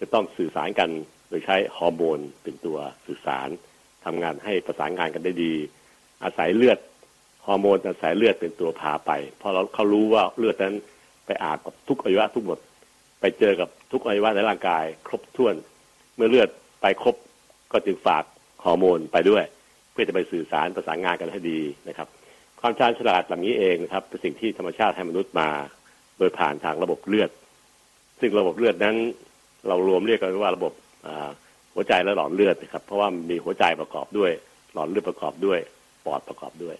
[0.00, 0.90] จะต้องสื่อสารกัน
[1.28, 3.48] โดยใช้ฮอร์โมนเป็นตัวสื่อสาร
[4.04, 5.54] ทำงานให้ประสานงานกันได้ดี
[6.24, 6.78] อาศัยเลือด
[7.46, 10.74] ฮอร์โมนอาศัยเลือดเป็นตัวพาไปพราะเราเขารู้ว่าเลือดนั้น
[11.26, 12.58] ไปอาบกับทุกอวัยวะทุกหมด
[13.22, 15.54] ไปเจอกับทุกอวัยวะในร่างกาย ครบถ้วน
[16.16, 16.48] เมื่อเลือด
[16.82, 17.16] ไปครบ
[17.72, 18.24] ก็จึงฝาก
[18.64, 19.44] ฮอร์โมนไปด้วย
[19.92, 22.08] เพื่อจะไปสื่อสารประสานงานกันให้ดีนะครับ
[22.60, 25.48] ความชาญฉลาดแบบนี้เองนะครับเป็นสิ่งที่ธรรมชาติให้มนุษย์มา
[26.18, 27.30] โดยผ่านทางระบบเลือด
[28.20, 28.96] ซึ่งระบบเลือดนั้น
[29.68, 30.72] เรารวมเรียกกันว่าระบบ
[31.74, 34.30] หัวใจและหลอดเลือดนะครับเพราะว่ามีหัวใจประกอบด้วย
[34.74, 35.58] หลอดเลือดประกอบด้วย
[36.04, 36.76] ปอดประกอบด้วย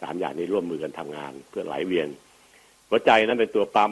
[0.00, 2.08] สามอย่างนี้ร่วมมือกันทำงานเพื่อไหลเวียน
[2.88, 3.90] หัวใจนั้นเป็นตัวปั๊ม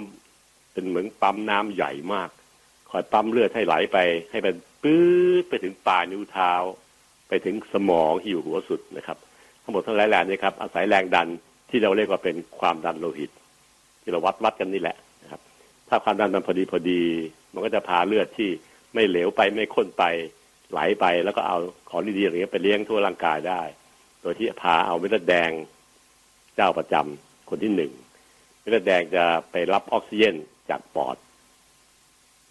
[0.74, 2.30] เป็นเหมือนปั๊มน้ำใหญ่มาก
[2.90, 3.98] คอยปั๊มเลือดให้ไหลไป
[4.30, 5.02] ให้เป็นปื๊
[5.40, 6.52] ดไปถึงปลายนิ้วเท้า
[7.28, 9.18] ไปถึงสมองที่อยู่หัวสุดนะครับ
[9.62, 11.28] ทั้งหมดทั้งหลายแหล่นี้ครับอาศัยแรงดัน
[11.70, 13.30] ที่เราเรียกว่าเป็นความดันโลหิต
[14.02, 15.40] ที่เราวัดวัดกันนี่แหละนะครับ
[15.88, 17.02] ถ้าความดันมันพอดีพอดี
[17.52, 18.50] มันก็จะพาเลือดที่
[18.94, 20.04] ไม่เหลวไปไม่ข้นไป
[20.70, 21.56] ไหลไปแล้วก็เอา
[21.90, 23.62] ของดีๆอย่างเงี้ยไปเลี้ยงทั่วร่างกายได้
[24.22, 25.50] โดยที่พาเอาเม็ดเลือดแดง
[26.56, 27.92] เจ้าประจำคนที่หนึ่ง
[28.60, 30.36] เม็ดเลือดแดงจะไปรับออกซิเจน
[30.70, 31.16] จากปอด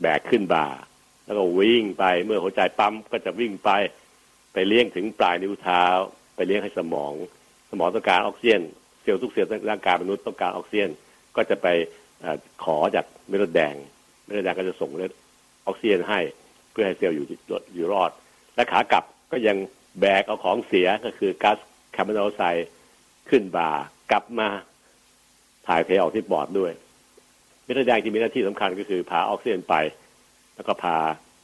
[0.01, 0.67] แบกขึ้นบ่า
[1.25, 3.69] แล้วก็วิ่งไปเมื่อหัวใจปั๊มก็จะวิ่งไป
[4.53, 5.83] ไปเลี้ยงถึงปลายนิ้วเท้า
[6.35, 7.13] ไปเลี้ยงให้สมอง
[7.69, 8.61] สมองต้องการออกซิเจน
[9.01, 10.89] เซลล์ทุกเซลล์ร่างกายมนุษย์ต้องการออกซิเจน
[11.35, 11.67] ก็จะไป
[12.23, 12.25] อ
[12.63, 13.75] ขอจากเม็ดเลือดแดง
[14.23, 15.11] เม็ดเลือดแดงก็จะส่งเลือด
[15.65, 16.19] ออกซิเจนให้
[16.71, 17.25] เพื่อให้เซลล์อยู่
[17.73, 18.11] อยู่รอด
[18.55, 19.57] และขากลับก็ยัง
[19.99, 21.57] แบกเอาของเสียก็คือก๊าซ
[21.95, 22.67] คาร์บอนไดออกไซด์
[23.29, 23.69] ขึ้นบ่า
[24.11, 24.47] กลับมา
[25.67, 26.71] ถ่ายเทออกที่ปอดด้วย
[27.63, 29.75] เม็ดเลือดแดงที่มีหน้าที่สำคัญก็คือพาออกซิเจนไป
[30.55, 30.95] แล้วก็พา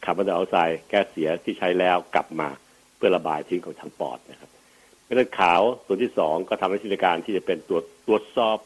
[0.05, 2.49] คาร์บอนไดออกไซด์แก๊สเสียที่ใช้แล้วกลับมา
[2.97, 4.49] เพื่อระบายทิ้งของทางปอดนะครับ
[5.05, 8.57] เม็ดเลือดขาวส่วนที่สองก็ทำหน้าที่ในการที่จะเป็นตัวตรวจสอบ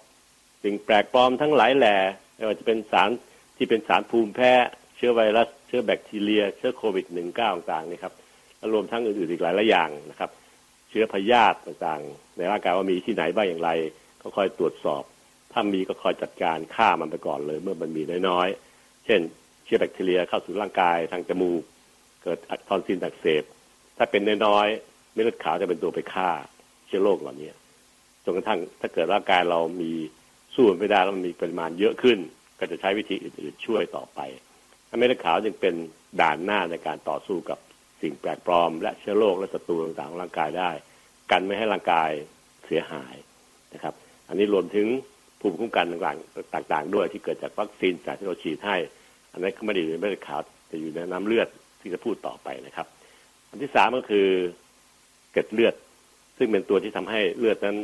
[0.64, 1.98] สิ่งแปลกปลอมทั้งหลายแหล่
[2.36, 3.10] ไม่ว่าจะเป็นสาร
[3.58, 4.54] ที่เป็นสารภูมิแพ้
[4.96, 8.14] เชื้อไวรัส เชื้อแบคทีเรีย เชื้อโควิด -19 ต่างๆนี่ครับ
[8.58, 10.30] และรวมทั้งอื่นๆอีกหลายหลายอย่างนะครับ
[10.90, 13.70] เชื้อพยาธิต่างๆ ในร่างกายว่ามีที่ไหนบ้างอย่างไร
[14.22, 15.04] ก็คอยตรวจสอบ
[15.54, 19.20] ถ้ามีก็คอยจัดการฆ่ามันไปก่อนเลย เมื่อมันมีน้อยๆ เช่น
[19.64, 21.62] เชื้อแบคทีเรียเข้าสู่ร่างกายทางจมูก
[22.24, 22.38] เกิด
[22.68, 23.44] ทอนซิลอักเสบ
[23.98, 26.30] ถ้าเป็นน้อยๆเม็ดเลือดขาวจะเป็นตัวไปฆ่า
[26.88, 27.50] เชื้อโรคเหล่านี้
[28.24, 29.92] จนกระทั่งถ้าเกิดร่างกายเรามี
[30.56, 32.18] สู้มันไม่ได้แล้วมันมีปริมาณเยอะขึ้น
[32.60, 34.20] ก็จะใช้วิธีอื่นๆช่วยต่อไป
[34.98, 35.76] เม็ดเลือดขาวจึงเป็น
[36.22, 37.60] ด่านหน้าในการต่อสู้กับ
[38.02, 40.70] สิ่งแปลกปลอม และเชื้อโรคและศัตรูต่างๆของร่างกายได้
[41.32, 42.10] กันไม่ให้ร่างกาย
[42.66, 43.16] เสียหาย
[43.74, 43.94] นะครับ
[44.28, 44.88] อันนี้รวมถึง
[45.44, 45.86] ภูมิคุ้มกัน
[46.54, 48.78] ต่าง ๆ ด้วยที่เกิดจากวัคซีนจากที่เราฉีดให้
[49.32, 51.48] อันนั้นก็ไม่ได้อยู่ในเม็ดเลือดขาวแต่อยู่ในน้ำเลือด
[51.82, 52.88] ที่จะพูดต่อไปนะครับ
[53.50, 54.28] อันที่สามก็คือ
[55.32, 55.76] เกล็ดเลือด
[56.38, 57.78] ซึ่งเป็นตัวที่ทำให้เลือดนั้น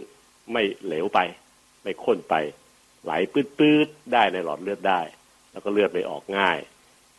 [0.53, 1.19] ไม่เหลวไป
[1.83, 2.35] ไม่ข้นไป
[3.03, 5.01] ไหลปื๊ดๆได้ในหลอดเลือดได้
[5.51, 6.57] แล้วก็เลือดไม่ออกง่าย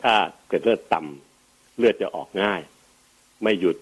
[0.03, 0.13] ถ้า
[0.49, 2.61] เกิดเลือดต่ำเลือดจะออกง่าย
[3.43, 3.77] ไม่หยุด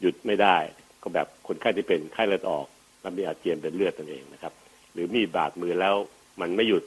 [0.00, 0.56] หยุดไม่ได้
[1.02, 2.66] ก็แบบคนไข้ที่เป็นไข้เลือดออก
[3.00, 4.52] แล้วมีอาเจียนเป็นเลือดตัวเองนะครับ
[4.96, 5.94] หรือมีบาดมือแล้ว
[6.40, 6.82] มันไม่หยุด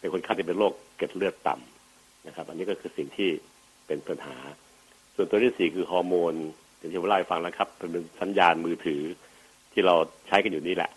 [0.00, 3.30] เป็นคนไข้ที่เป็นโรคเกล็ดเลือดต่ำนะครับ อันนี้ก็คือสิ่งที่
[3.86, 4.36] เป็นปัญหา
[5.14, 6.34] ส่วนตัวที่สี่คือฮอร์โมน
[6.78, 9.02] อย่างที่ผมเล่าให้ฟังแล้วครับเป็นสัญญาณมือถือ
[9.72, 9.94] ที่เรา
[10.28, 10.90] ใช้กันอยู่นี่แหละ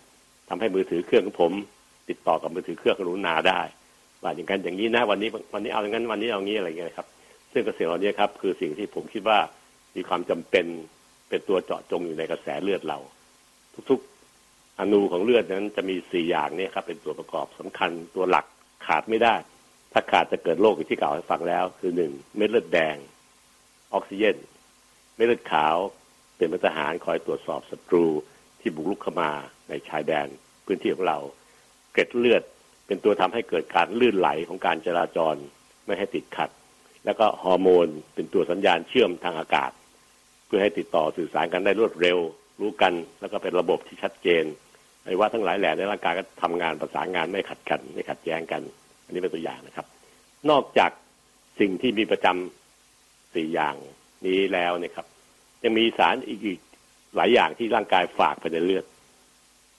[0.48, 1.52] ทำให้มือถือเครื่องของผม
[2.08, 3.60] ติดต่อกับมือถือเครื่องของรุนาได้
[4.22, 7.06] ว่าอย่างกันอย่างนี้นะวันนี้วันนี้เอาอย่างนั้นวันนี้เอางี้อะไรเงี้ยครับ
[7.52, 9.38] ซึ่งกระแสเหล่านี้ครับคือสิ่งที่ผมคิดว่า
[9.96, 10.66] มีความจำเป็น
[11.28, 12.98] เป็นตัวเจาะจงอยู่ในกระแสเลือดเรา
[13.90, 14.15] ทุกๆ
[14.78, 18.46] อนูของเลือดนั้นจะมีสี่อย่างนี้ครับเป็นตัวประกอบสำคัญตัวหลัก
[18.86, 19.34] ขาดไม่ได้
[19.92, 22.96] ถ้าขาดจะเกิดโรคที่กล่าวให้ฟังแล้ว คือหนึ่งเม็ดเลือดแดง
[23.92, 24.36] ออกซิเจน
[25.16, 25.76] เม็ดเลือดขาว
[26.36, 28.06] เป็นทหารคอยตรวจสอบศัตรู
[28.60, 29.30] ที่บุกรุกเข้ามา
[29.68, 30.26] ในชายแดน
[30.66, 31.18] พื้นที่ของเรา
[31.92, 32.42] เกล็ดเลือด
[32.86, 35.36] เป็นตัวทำให้เกิดการลื่นไหลของการจราจร
[35.86, 36.50] ไม่ให้ติดขัด
[37.04, 39.70] แล้วก็ฮอร์โมนเป็นตัวสัญญาณเชื่อมทางอากาศ
[40.46, 42.18] เพื่อให้ติดต่อสื่อสารกันได้รวดเร็ว
[42.60, 44.44] รู้กันแล้วก็เป็นระบบที่ชัดเจน
[45.06, 48.62] ไอ้ว่าทั้งหลายแหล่ในร่างกายก็ทำงานประสานงานไม่ขัดกันไม่ขัดแย้งกัน
[49.04, 49.86] อันนี้เป็นตัวอย่างนะครับ
[50.50, 50.90] นอกจาก
[51.60, 53.76] สิ่งที่มีประจำสี่อย่าง
[54.26, 55.06] นี้แล้วเนี่ยครับ
[55.64, 56.60] ยังมีสารอีก
[57.16, 58.84] หลายอย่างที่ร่างกายฝากไปในเลือด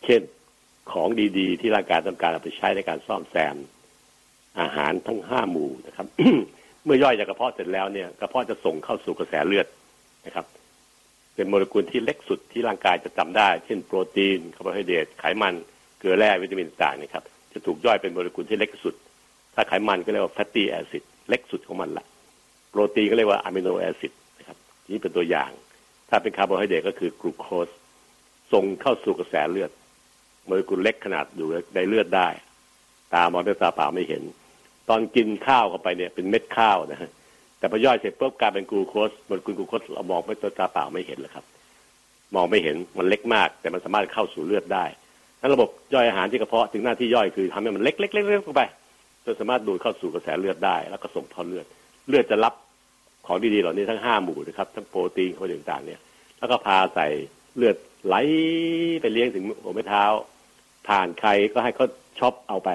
[0.05, 0.21] เช่น
[0.91, 3.55] ของดีๆ ที่ร่างกายต้องการเอาไปใช้ในการซ่อมแซม
[4.61, 6.07] อาหารทั้งห้าหมู่นะครับ
[6.83, 9.67] เมื่อย่อยจากกระเพาะเสร็จแล้วเนี่ยกระเพาะจะส่งเข้าสู่กระแสเลือด
[10.25, 10.45] นะครับ
[11.37, 15.55] เป็นโมเลกุลที่เล็กสุดที่ร่างกายจะจำได้ เช่นโปรตีนคาร์โบไฮเดรตไขมัน
[15.99, 17.23] เกลือแร่วิตามินต่างนะครับ
[17.53, 18.95] จะถูกย่อยเป็นโมเลกุลที่เล็กสุด
[19.55, 22.05] ถ้าไขมันก็เรียกว่า fatty acid เล็กสุดของมันละ
[22.69, 24.57] โปรตีนก็เรียกว่า amino acid นะครับ
[24.91, 25.51] นี่เป็นตัวอย่าง
[26.09, 27.67] ถ้าเป็นคาร์โบไฮเดรตก็คือกลูโคส
[28.51, 29.71] ส่งเข้าสู่กระแสเลือด
[30.45, 32.27] โมเลกุลเล็กขนาดอยู่ในเลือดได้
[33.13, 34.23] ตามองด้วยตาเปล่าไม่เห็น
[34.89, 37.11] ตอนกินข้าวเข้าไปเนี่ยเป็นเม็ดข้าวนะฮะ
[37.59, 41.45] แต่พอย่อยเสร็จปุ๊บกลายเป็นกูโคสโมเลกุลกูโคสเรามองไม่ตัวตาเปล่าไม่เห็นเลยครับ
[42.35, 44.85] มองไม่เห็นมันเล็กมาก แต่มันสามารถเข้าสู่เลือดได้
[45.41, 48.61] นั้นระบบย่อยอาหารที่กระเพาะจึงมีหน้าที่ย่อยคือทำให้มันเล็กๆๆๆลงไป
[49.25, 51.65] จนสามารถดูดเข้าสู่กระแสเลือดได้ แล้วก็ส่งท่อเลือด
[52.07, 52.53] เลือดจะรับ
[53.27, 56.01] ของดีๆเหล่านี้ทั้งห้าหมู่นะครับทั้งโปรตีนอะไรต่างๆเนี่ย
[56.39, 57.07] แล้วก็พาใส่
[57.55, 58.15] เลือดไหล
[59.01, 60.03] ไปเลี้ยงถึงหัวแม่เท้า
[60.87, 61.85] ผ่านใครก็ให้เขา
[62.19, 62.69] shop เอาไป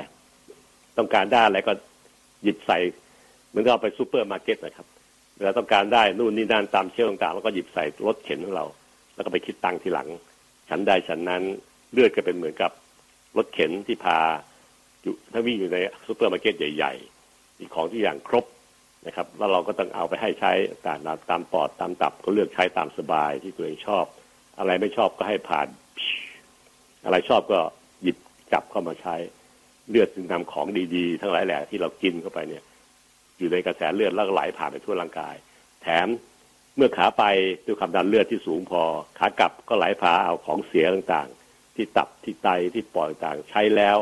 [0.97, 1.73] ต้องการได้อะไรก็
[2.43, 2.79] หยิบใส่
[3.53, 4.87] เหมือนกับเอาไปซูเปอร์มาร์เก็ตนะครับ
[5.37, 8.67] เวลาต้องการได้นู่นนี่นั่นตามเชี่ยวต่างๆแล้วก็หยิบใส่รถเข็นของเรา
[9.15, 10.09] แล้วก็ไปคิดตังค์ทีหลัง
[10.69, 11.43] ฉันใดฉันนั้น
[11.93, 12.71] เลือดก็เป็นเหมือนกับ
[13.37, 14.19] รถเข็นที่พา
[15.03, 16.93] อยู่ถ้าวิ่งอยู่ในซูเปอร์มาร์เก็ตใหญ่
[17.27, 18.45] ๆ มีของทุกอย่างครบ
[19.07, 20.53] นะครับ แล้วเราก็ต้องเอาไปให้ใช้
[20.87, 20.99] ตาม
[21.31, 24.05] ตามปอดตามตับก็เลือกใช้ตามสบายที่ตัวเองชอบ
[24.59, 25.69] อะไรไม่ชอบก็ให้ผ่าน
[27.05, 27.59] อะไรชอบก็
[28.03, 28.17] หยิบ
[28.53, 29.15] จับเข้ามาใช้
[29.89, 32.63] เลือดจึงนำของดีๆ ทั้งหลายแหล่ที่เรากินเข้าไปเนี่ย
[33.43, 35.35] อยู่ในกระแสเลือดแล้วก็ไหลผ่านไปทั่วร่างกาย
[35.83, 36.09] แถม
[36.77, 37.25] เมื่อขาไป
[37.67, 38.83] ด้วยความดันเลือดที่สูงพอ
[39.19, 43.97] ขากลับก็ไหลพาเอาของเสียต่างๆ ที่ตับที่ไตที่ปอดต่างใช้แล้ว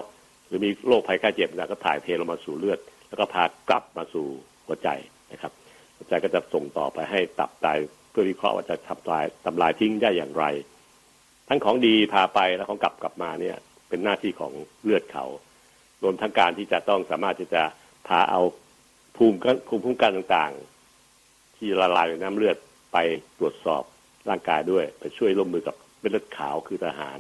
[0.47, 4.27] หรือมีโรคภัยไข้เจ็บต่างก็ถ่ายเทลงมาสู่เลือด แล้วก็พากลับมาสู่
[4.67, 4.89] หัวใจ
[5.33, 5.53] นะครับ
[5.97, 7.69] หัวใจก็จะส่งต่อไปให้ตับไต
[8.11, 10.45] เพื่อวิเคราะห์ว่าจะทำลายทำลายทิ้งได้อย่างไร
[11.49, 13.57] ทั้งของดีพาไปแล้วของกลับกลับมาเนี่ย
[13.89, 14.53] เป็นหน้าที่ของ
[14.85, 15.25] เลือดเขา
[16.03, 17.63] รวมทั้งการที่จะต้องสามารถที่จะ
[18.09, 18.41] พาเอา
[19.23, 22.57] ภูมิภูมิคุ้มกันต่างๆ ที่ละลายในน้ำเลือด
[22.93, 22.97] ไป
[23.39, 23.83] ตรวจสอบ
[24.29, 27.19] ร่างกายด้วย ไปช่วยร่วมมือกับเม็ดเลือดขาวคือทหาร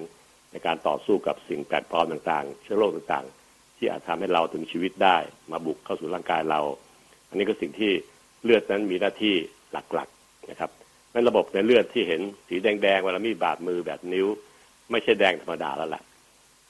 [0.52, 5.16] ในการต่อสู้กับสิ่งแปลกปลอมต่างๆ เชื้อโรคต่างๆ ที่อาจทำให้เราถึงชีวิตได้
[5.52, 6.60] มาบุกเข้าสู่ร่างกายเรา
[7.28, 7.92] อันนี้ก็สิ่งที่
[8.44, 9.34] เลือดนั้นมีหน้าที่
[9.72, 10.70] หลักๆนะครับ
[11.12, 14.26] ในระบบในเลือดที่เห็นสีแดงๆเวลามีบาดมือแบบนิ้ว
[14.90, 16.02] ไม่ใช่แดงธรรมดาแล้วแหละ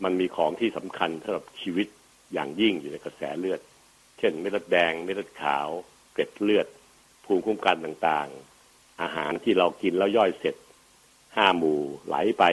[0.04, 1.86] มันมีของที่สำคัญสำหรับชีวิต
[2.32, 3.60] อย่างยิ่งอยู่ในกระแสเลือด
[4.20, 5.68] เช่นเม็ดเลือดแดงเม็ดเลือดขาว
[6.12, 6.66] เกล็ดเลือด
[7.24, 10.54] ภูมิคุ้มกันต่างๆ อาหารที่เรากินแล้วย่อยเสร็จ
[11.36, 12.44] ห้าหมู่ไหลไป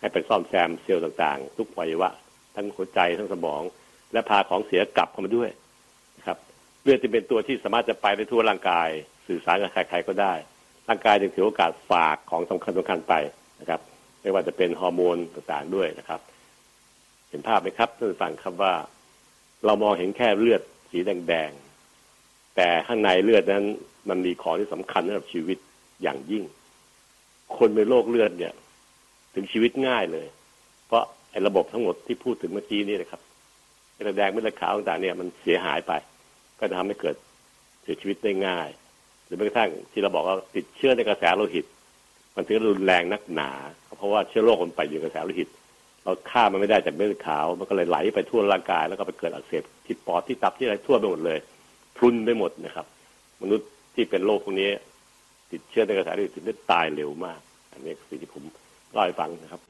[0.00, 2.10] ให้ไปซ่อมแซมเซลล์ต่างๆ ทุกอวัยวะ
[2.54, 3.62] ทั้งหัวใจทั้งสมอง
[4.12, 5.50] และพาของเสียกลับเข้ามาด้วย
[6.18, 6.38] นะครับ
[6.82, 8.88] เลือดจะเป็นตัวที่สามารถจะไปไปทั่วร่างกาย
[9.26, 10.34] สื่อสารกับใครๆก็ได้
[10.88, 13.14] ร่างกายจึงถือโอกาสฝากของสำคัญสำคัญไป
[13.60, 13.80] นะครับ
[14.22, 16.20] ไม่ว่าจะเป็นฮอร์โมนต่างๆด้วยนะครับ
[17.28, 18.74] เห็นภาพไหมครับท่านฟังครับว่า
[19.66, 23.64] เรามองเห็นแค่เลือดสีแดงๆ แต่ข้างในเลือดนั้น
[24.08, 25.58] มันมีของที่สำคัญสำหรับชีวิต
[26.02, 26.44] อย่างยิ่ง
[27.56, 28.52] คนเป็นโรคเลือดเนี่ย
[29.34, 30.26] ถึงชีวิตง่ายเลย
[30.86, 33.20] เพราะไอ้ระบบทั้งหมดที่พูดถึงเมื่อกี้นี่นะครับ
[33.94, 35.92] เม็ดแดงเม็ดขาวต่างๆเนี่ยมันเสียหายไป
[36.58, 37.14] ก็จะทำให้เกิด
[37.82, 38.68] เสียชีวิตได้ง่าย
[39.26, 41.64] หรือแม้กระทั่งที่เราบอกว่าติดเชื้อในกระแสโลหิต
[42.36, 43.50] มันถึงรุนแรงนักหนา
[43.98, 45.48] เพราะว่าเชื้อโรคมันไปอยู่ในกระแสโลหิต
[46.04, 51.38] เราฆ่ามันไม่ได้จากเม็ดขาว มันก็เลยไหลไปทั่วร่างกาย แล้วก็ไปเกิดอักเสบที่ปอดที่ตับที่อะไรทั่วไปหมดเลย
[51.96, 52.86] พรุนไปหมดนะครับ
[53.42, 54.70] มนุษย์ที่เป็นโรคพวกนี้
[55.50, 57.40] ติดเชื้อในกระแสโลหิตถึงได้ตายเร็วมาก
[57.72, 58.42] อันนี้สิ่งที่ผม
[58.92, 59.60] เล่าให้ฟังนะครับ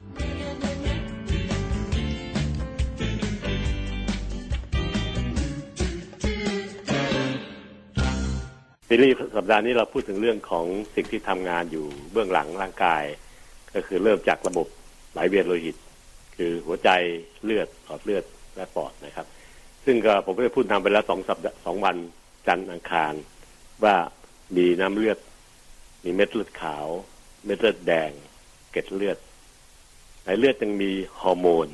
[8.87, 10.65] ซีรีส์สัปดาห์นี้เราพูดถึงเรื่องของ
[10.95, 13.03] สิ่งที่ทำงานอยู่เบื้องหลังร่างกาย
[13.75, 14.67] ก็คือเริ่มจากระบบ
[15.13, 15.75] ไหลเวียนโลหิต
[16.41, 16.89] คือหัวใจ
[17.43, 18.23] เลือดหลอดเลือด
[18.55, 19.27] และปอดนะครับ
[19.85, 21.97] ซึ่งก็ผมก็ได้พูดนำไปแล้วสองสัปดาห์สองวัน
[22.47, 23.13] จันทร์อังคาร
[23.83, 23.95] ว่า
[24.57, 25.17] มีน้ำเลือด
[26.03, 26.87] มีเม็ดเลือดขาว
[27.45, 28.11] เม็ดเลือดแดง
[28.71, 29.17] เกล็ดเลือด
[30.25, 31.67] ในเลือดยังมีฮอร์โมน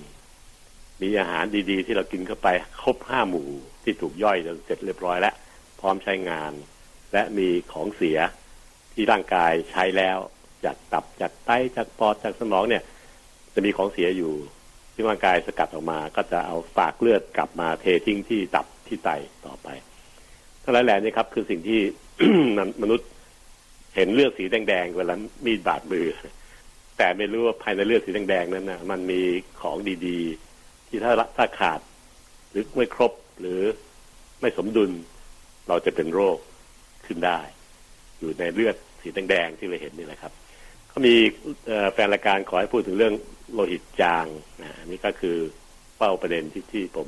[1.02, 2.48] มีอาหารดีๆ ที่เรากินเข้าไป
[2.82, 3.50] ครบห้าหมู่
[3.84, 5.34] ที่ถูกย่อยจนเสร็จเรียบร้อยแล้ว
[5.80, 6.54] พร้อมใช้งาน
[7.14, 8.18] และมีของเสีย
[8.94, 10.18] ที่ร่างกายใช้แล้ว
[10.66, 12.84] จากตับจากไตจากปอดจากสมองเนี่ย
[13.54, 14.34] จะมีของเสียอยู่
[14.98, 19.10] ที่ร่างกายสกัดออกมา ก็จะเอาฝากเลือดกลับมาเททิ้งที่ตับที่ไต
[19.46, 19.68] ต่อไป
[20.64, 21.80] ทั้งหลายแหล่นี่ครับ คือสิ่งที่
[22.82, 23.08] มนุษย์
[23.96, 25.14] เห็นเลือดสีแดงๆเวลา
[25.46, 26.08] มีดบาดมือ
[26.98, 29.22] แต่ไม่รู้ว่าภายในเลือดสีแดงๆนั้นนะมันมี
[29.62, 31.80] ของดีๆ ที่ถ้าถ้าขาด
[32.52, 33.62] หรือไม่ครบหรือ
[34.42, 34.92] ไม่สมดุล
[35.68, 36.38] เราจะเป็นโรค
[37.06, 37.40] ขึ้นได้
[38.20, 40.34] อยู่ในเลือดสีแดงๆที่เราเห็นนี่แหละครับ
[40.92, 41.14] ก็มี
[41.94, 43.14] แฟนรายการขอให้พูดถึงเรื่อง
[43.54, 44.26] โลหิตจาง
[44.64, 45.38] นะนี่ก็คือ
[45.98, 47.08] เป้าประเด็นที่ที่ผม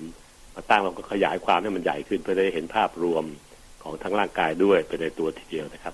[0.56, 3.23] มาตั้งเราก็ขยายความให้มันใหญ่ขึ้นเพื่อได้เห็นภาพรวม
[3.84, 5.93] ของทั้งร่างกายด้วยเป็นในตัวทีเดียวนะครับ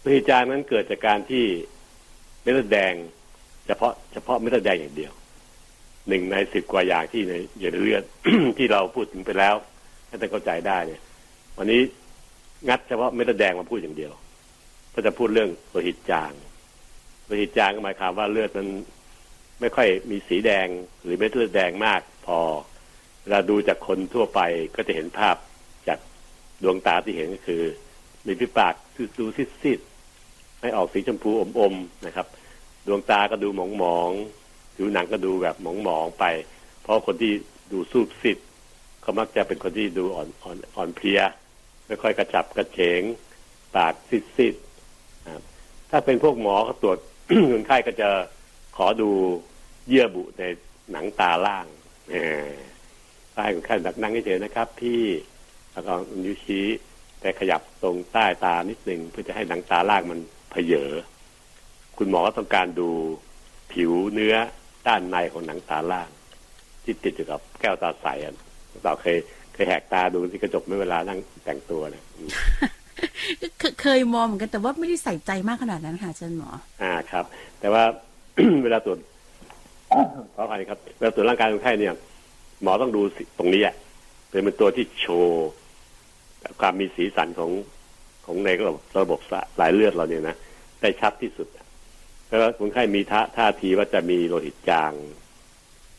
[0.00, 1.44] โลหิตจางนั้นเกิดจากการที่
[2.42, 2.94] เม็ดเลือดแดง
[3.66, 5.12] เฉพาะเฉพาะเม็ดเลือดแดงอย่างเดียว
[6.08, 8.04] หนึ่งในสิบกว่าอย่างที่ในอยู่ในเลือด
[8.58, 9.54] ที่เราพูดถึงไปแล้ว
[10.08, 11.00] ให้ท่านเข้าใจได้เนี่ย
[11.58, 11.80] วันนี้
[12.68, 14.12] งัดเฉพาะเม็ดเลือดแดงมาพูดอย่างเดียว
[14.94, 16.32] ก็จะพูดเรื่องโลหิตจาง
[17.26, 18.66] โลหิตจางก็หมายความว่าเลือดมัน
[19.60, 20.66] ไม่ค่อยมีสีแดง
[21.02, 22.38] หรือเม็ดเลือดแดงมาก พอ
[23.22, 24.40] เวลาดูจากคนทั่วไป
[24.76, 25.36] ก็จะเห็นภาพ
[25.88, 25.98] จาก
[26.62, 27.62] ดวงตาที่เห็นก็คือ
[28.26, 28.74] มีพิปาก
[29.18, 32.26] ดูซีดๆให้ออกสีชมพูอมๆนะครับ
[32.86, 36.24] ดวงตาก็ดูหมองๆผิวหนังก็ดูแบบหมองๆไป
[36.82, 37.32] เพราะคนที่
[37.72, 38.38] ดูสูบซิด
[39.00, 41.20] เขามักจะเป็นคนที่ดูอ่อนอ่อนอ่อนเพลีย
[41.86, 43.02] ไม่ค่อยกระจับกระเฉง
[43.76, 43.94] ปาก
[44.36, 46.98] ซีดๆถ้าเป็นพวกหมอเขาตรวจ
[47.52, 48.08] คนไข้ก็จะ
[48.76, 49.10] ขอดู
[49.88, 50.42] เยื่อบุใน
[50.92, 51.66] หนังตาล่าง
[52.10, 52.48] เออ
[53.34, 55.02] ใต้คนไข้ดักนั่งเฉยๆนะครับพี่
[55.72, 55.92] แล้วก็
[56.24, 56.66] นิ้วชี้
[57.20, 60.92] แต่ขยับตรงใต้ตานิดหนึ่งเพื่อจะให้หนังตาล่างมันเพเยอ
[61.98, 62.90] คุณหมอต้องการดู
[63.72, 64.34] ผิวเนื้อ
[64.86, 66.08] ด้านในของหนังตาล่าง
[66.84, 68.34] ที่ติดอยู่กับแก้วตาใสอะ
[68.84, 69.16] เราเคย
[69.52, 72.04] เคยแหกตาดูที่กระจกเมื่อเวลานั่งแต่งตัวเนี่ย
[73.82, 76.50] เคยมองเหมือนกันแต่ว่าไม่ได้ใส่ใจมากขนาดนั้นค่ะอาจารย์หมอ
[76.82, 77.24] อ่าครับ
[77.60, 77.84] แต่ว่า
[78.64, 78.98] เวลาตรวจ
[80.34, 81.94] ขออภัยครับเวลาตรวจร่างกายคนไข้เนี่ย
[82.62, 83.00] หมอต้องดู
[83.38, 83.74] ตรงนี้อะ
[84.30, 85.48] เป็นเป็นตัวที่โชว์
[86.60, 87.50] ความมีสีสันของ
[88.26, 89.20] ของในระบบระบบ
[89.58, 90.36] สายเลือดเราเนี่ยนะ
[90.80, 91.48] ได้ชัดที่สุด
[92.28, 94.92] แล้วคนไข้มีท่าท่าทีว่าจะมีโลหิตจาง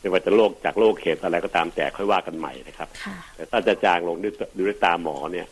[0.00, 2.88] ไม่ว่าจะโรคจากโรคเขตอะไรก็ตามแต่ค่อยว่ากันใหม่นะครับ
[3.34, 5.46] แต่ถ้าจะจางลงด้วยดูด้วยตาหมอเนี่ย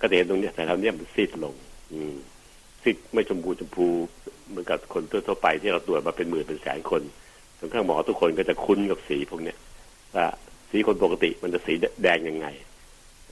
[0.00, 1.54] ก็เห็นตรงนี้แต่เราเนี่ยมันซีดลง
[1.92, 2.14] อืม
[2.82, 3.86] ซีดไม่ชมพูชมพู
[4.50, 7.02] เหมือนกับคนทั่วไปที่เราตรวจมาเป็นหมื่นเป็นแสนคน
[7.58, 9.58] จนข้างหมอทุกคนก็จะคุ้นกับสีพวกเนี้ย
[10.16, 10.26] ว่า
[10.70, 12.46] สีคนปกติมันจะสีแดงยังไง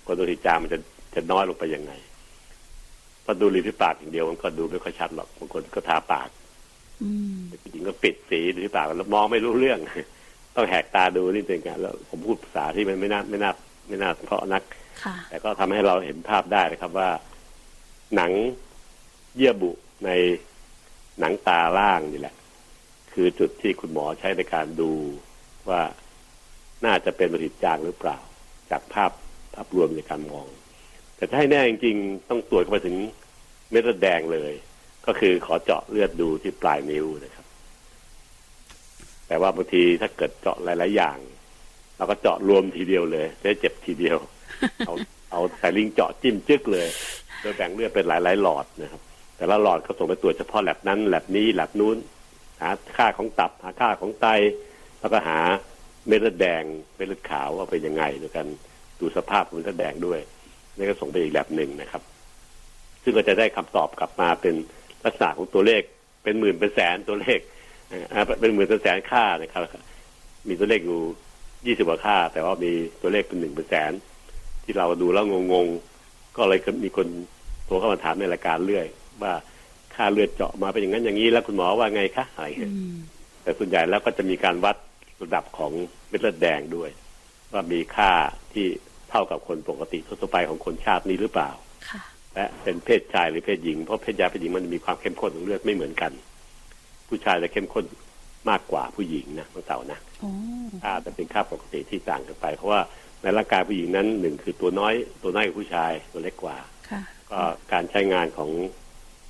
[0.07, 0.79] คนตัวที่จางมันจะ
[1.15, 1.93] จะน้อยลงไปยังไง
[3.25, 6.29] พอดูริมฝีปากอย่างเดียวมันก็ดูไม่ค่อยชัดหรอกบางคนก็ทาปาก
[7.63, 9.79] จริงก็ปิดสีริมฝีปากแล้วมองไม่รู้เรื่อง
[10.57, 13.53] ต้องแหกตาดูนี่เป็นการแล้วผมพูดภาษาที่มันไม่น่าไม่น่า
[13.89, 14.63] ไม่น่าเพราะนัก
[15.31, 17.09] แต่ก็ทำให้เราเห็นภาพได้นะครับว่า
[18.17, 18.31] หนัง
[19.37, 19.71] เยื่อบุ
[20.05, 20.11] ใน
[21.21, 22.35] หนังตาล่างนี่แหละ
[23.13, 24.93] คือจุดที่คุณหมอใช้ในการดู
[25.69, 25.83] ว่า
[26.85, 28.19] น่าจะเป็นโลหิตจางหรือเปล่า
[28.71, 29.11] จากภาพ
[29.55, 30.47] ภาพรวมในการมอง
[31.17, 32.97] แต่ถ้าให้แน่จริงๆ ต้องตรวจเข้าไปถึง
[33.71, 34.53] เม็ดเลือดแดงเลย
[35.07, 37.47] ก็คือขอเจาะเลือดดูที่ปลายนิ้วนะครับ
[39.27, 41.19] แต่ว่าบางทีถ้าเกิดเจาะหลาย ๆ อย่าง
[41.97, 44.19] เราก็เจาะรวมทีเดียวเลยจะเจ็บทีเดียว
[44.87, 44.95] เอา
[45.33, 46.89] เอาสายลิงเจาะจิ้มจึกเลย
[47.41, 49.03] โดยแบ่งเลือดเป็นหลายๆหลอดนะครับ
[49.43, 51.97] แต่ละหลอดเขาส่งไปตรวจเฉพาะแลบนั้นแลบนี้แลบนู้น
[52.61, 54.27] หาค่าของตับ หาค่าของไต
[55.01, 55.39] แล้วก็หา
[56.07, 56.63] เม็ดเลือดแดง
[56.97, 58.47] เม็ดเลือดขาวว่าเป็นยังไงด้วยกัน
[59.01, 60.21] ดูสภาพของเม็ดเลือดแดงด้วย
[60.77, 62.03] นี่ก็ส่งไปอีกแลบหนึ่งนะครับ
[63.03, 64.55] ซึ่งก็จะได้คำตอบกลับมาเป็น
[65.05, 65.83] ลักษณะของตัวเลข
[66.23, 67.39] เป็นหมื่นเป็นแสนตัวเลข
[68.41, 69.63] เป็นหมื่นเป็นแสนค่านะครับ
[70.49, 71.01] มีตัวเลขอยู่
[71.67, 73.93] ยี่สิบกว่าค่า แต่ว่ามีตัวเลขเป็นหนึ่งเป็นแสน
[74.65, 77.07] ที่เราดูแล้วงงๆก็เลยมีคน
[77.67, 78.87] โทรเข้ามาถามในรายการเรื่อย
[79.23, 79.33] ว่า
[79.95, 82.73] ค่าเลือดเจาะมาเป็นอย่างนั้นอย่างนี้แล้วคุณหมอว่าไงคะอะไรเงี้ย
[83.43, 84.77] แต่ส่วนใหญ่แล้วก็จะมีการวัด
[85.23, 85.73] ระดับของ
[86.09, 86.91] เม็ดเลือดแดงด้วย
[87.53, 88.11] ว่ามีค่า
[88.53, 88.67] ที่
[89.11, 91.51] เท่ากับคนปกติทั่วไปของคนชาตินี้หรือเปล่า
[92.35, 96.13] และเป็นเพศชายหรือเพศหญิงเพราะเพศชายเพศหญิงมันมีความเข้มข้นของเลือดไม่เหมือนกัน
[97.09, 97.85] ผู้ชายจะเข้มข้น
[98.51, 99.99] มากกว่าผู้หญิงนะน้องเต่านะ
[100.83, 102.81] ค่าจะเป็นค่าปกติที่ต่างกันไป เพราะว่า
[103.23, 106.57] ในร่างกายผู้หญิงนั้นหนึ่งคือตัวน้อยตัวน้อยกว่าผู้ชายตัวเล็กกว่า
[107.31, 107.41] ก็
[107.73, 108.51] การใช้งานของ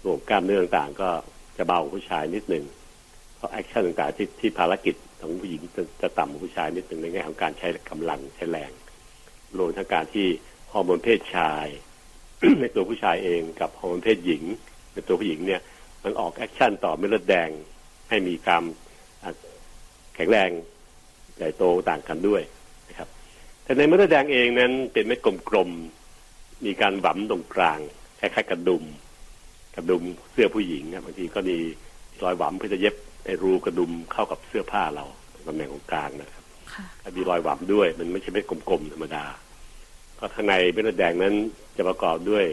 [0.03, 1.11] ระบบกล้ามเนื้อต่างๆ ก็
[1.57, 2.65] จะเบาผู้ชายนิดหนึ่ง
[3.37, 8.73] เพราะ action ต่างๆที่ที่ภารกิจของผู้หญิงจะจะต่ำกว่าผู้ชายนิดหนึ่งในแง่ของการใช้กำลังใช้แรง
[9.59, 10.27] รวมทั้งการที่
[10.73, 11.67] ฮอร์โมนเพศชาย
[12.61, 14.43] ในตัวผู้ชายเองกับฮอร์โมนเพศหญิง
[14.93, 15.61] ในตัวผู้หญิงเนี่ย
[16.05, 17.51] มันออก action ต่อเม็ดเลือดแดง
[18.09, 18.62] ให้มีความ
[20.15, 20.51] แข็งแรง
[21.37, 22.43] ใหญ่โตต่างกันด้วย
[22.88, 23.09] นะครับ
[23.65, 27.79] แต่ในเม็ดเลือดแดงเองนั้นเป็นเม็ดกลมๆมีการหวำตรงกลาง
[28.19, 28.85] คล้ายๆกระดุม
[29.77, 31.57] กระดุมเสื้อผู้หญิงนะบางทีก็มี
[32.25, 35.05] รอยหวำเพื่อจะเย็บไอ้รูกระดุมเข้ากับเสื้อผ้าเรา
[35.49, 39.25] ตำแหน่งของกลางนะครับค่ะถ้ามีรอยหวำด้วย มันไม่ใช่เม็ดกลมๆธรรมดา
[40.19, 41.35] ก็ข้างในเม็ดเลือดแดงนั้น
[41.77, 42.45] จะประกอบด้วย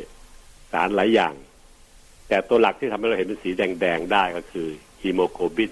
[0.72, 1.34] สารหลายอย่าง
[2.28, 4.68] แต่ตัวหลักที่ทำให้เราเห็นเป็นสีแดงๆได้ก็คือ
[5.02, 5.72] ฮีโมโกลบิน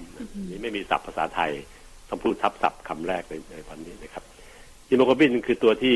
[0.49, 1.51] นี่ไม่มีศัพท์ภาษาไทย
[2.09, 4.23] ต้องพูดทับศัพท์คำแรกในในวันนี้นะครับ
[4.89, 5.95] ฮีโมโกลบินคือตัวที่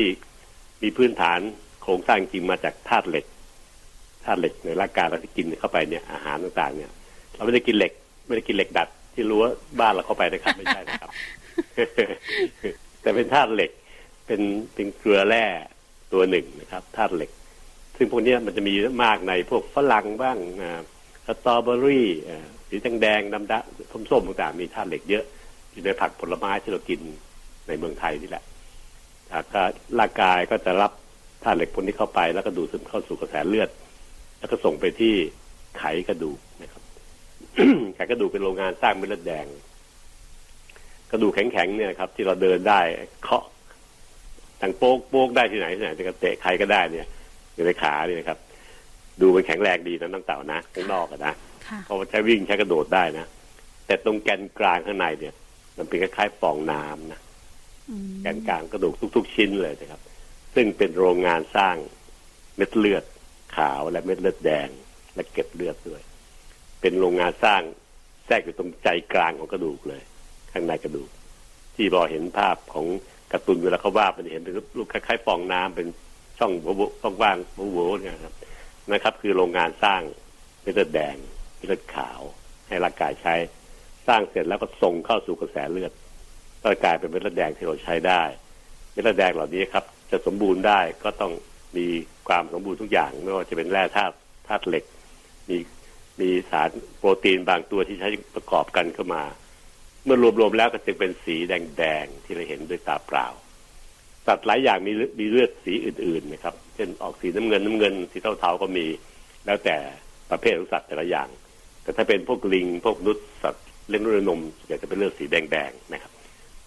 [0.82, 1.40] มีพื้นฐาน
[1.82, 3.24] โครงสร้างจริงมาจากธาตุเหล็ก
[4.24, 6.90] ธาตุเหล็กในร่างกายเราที่กินเข้าไปเนี่ยอาหารต่างๆ เนี่ย
[7.34, 7.92] เราไม่ได้กินเหล็ก
[8.26, 9.44] ไม่ได้กินเหล็กดัด ที่รู้ว
[9.80, 11.10] บ้านเราเข้าไปนะครับไม่ใช่นะครับ
[13.00, 13.70] แต่เป็นธาตุเหล็ก
[14.26, 14.40] เป็น
[14.74, 15.44] เป็นเกลือแร่
[16.12, 17.30] ตัวหนึ่งนะครับธาตุเหล็ก
[17.96, 20.80] ซึ่งพวกนี้มันจะมีมากในพวกฝรั่งบ้างอ่า
[21.26, 25.24] สตรอเบอรี่อ่าสีแดงๆดำดำส้มๆต่างๆมีธาตุเหล็กเยอะ
[25.72, 27.00] อยู่ในผักผลไม้ที่เรากิน
[27.68, 28.44] ในเมืองไทยนี่แหละ
[29.32, 29.56] อ่าก
[29.98, 30.92] ร่างกายก็จะรับ
[31.42, 33.68] ธาตุเหล็กพวกนี้เข้าไปแล้วก็ดูดซึมเข้าสู่กระแสเลือด
[34.42, 35.14] แล้วก็ส่งไปที่
[35.78, 36.82] ไขกระดูกนะครับ
[37.94, 39.46] ไขกระดูกเป็นโรงงานสร้างเม็ดเลือดแดง
[41.10, 42.80] กระดูกแข็งๆเนี่ยครับ ที่เราเดินได้
[43.22, 43.44] เคาะ
[44.60, 47.08] ตังโป๊กโป๊กได้ที่ไหนที่ไหนจะเตะใครก็ได้เนี่ย
[47.54, 48.38] อยู่ในขาเนี่ยนะครับ
[49.20, 51.34] ดูมันแข็งแรงดีนะน้องเต่านะข้างนอกอะนะ
[51.66, 53.26] ค่ะเพราะว่าใช้วิ่งใช้กระโดดได้นะ
[53.86, 55.34] แต่ตรงแกนกลางข้างในเนี่ย
[55.78, 57.20] มันเป็นคล้ายๆฟองน้ำนะ
[57.90, 60.00] อืมแกนกลางกระดูกทุก ๆ ชิ้นเลยนะครับ
[60.54, 61.76] ซึ่งเป็นโรงงานสร้าง
[62.56, 63.04] เม็ดเลือด
[63.56, 64.68] ขาวและเม็ดเลือดแดง
[65.14, 66.02] และเก็บเลือดด้วย
[66.80, 67.62] เป็นโรงงานสร้าง
[68.26, 70.02] แทรกอยู่ตรงใจกลางของกระดูกเลย
[70.52, 71.10] ข้างในกระดูก
[71.76, 72.86] ที่พอเห็นภาพของ
[73.32, 75.86] กร์ตูนเวลาเขาวาดมันเห็นเป็นรูปคล้ายๆฟองน้ำเป็น
[76.38, 77.36] ช่องโหว่ช่องว่าง
[77.72, 78.34] โหว่เนี่ยครับ
[78.92, 80.02] นะครับ คือโรงงานสร้าง
[80.62, 81.16] เม็ดเลือดแดง
[81.56, 82.20] เม็ดเลือดขาว
[82.68, 83.34] ให้ร่างกายใช้
[84.06, 85.92] สร้างเสร็จแล้วก็ส่งเข้าสู่กระแสเลือด
[86.62, 88.22] ก็กลายเป็นเม็ดเลือดแดงที่เราใช้ได้
[88.92, 91.32] เม็ดเลือดแดงเหล่านี้ครับ จะสมบูรณ์ได้ก็ต้อง
[91.76, 91.86] มี
[92.28, 94.14] ความสมบูรณ์ทุกอย่างไม่ว่าจะเป็นแร่ธาตุ
[94.48, 94.84] ธาตุเหล็ก
[95.48, 95.56] มี
[96.20, 99.22] มีสารโปรตีนบางตัวที่ใช้ประกอบกันเข้ามา
[100.04, 103.26] เมื่อรวมๆแล้วก็จึงเป็นสีแดงๆที่เราเห็นด้วยตาเปล่า
[104.26, 108.86] สัตว์หลายอย่างมีมีเลือดสีอื่นๆนะครับ เช่นออกสีน้ำเงินน้ำเงินสีเทาๆก็มี
[109.46, 109.76] แล้วแต่
[110.30, 111.28] ประเภทของสัตว์แต่ละอย่าง
[111.82, 116.12] แต่ถ้าเป็นพวกลิงพวกมนุษย์สัตว์เลี้ยงด้วยนมอยากจะเป็นเลือดสีแดงๆนะครับ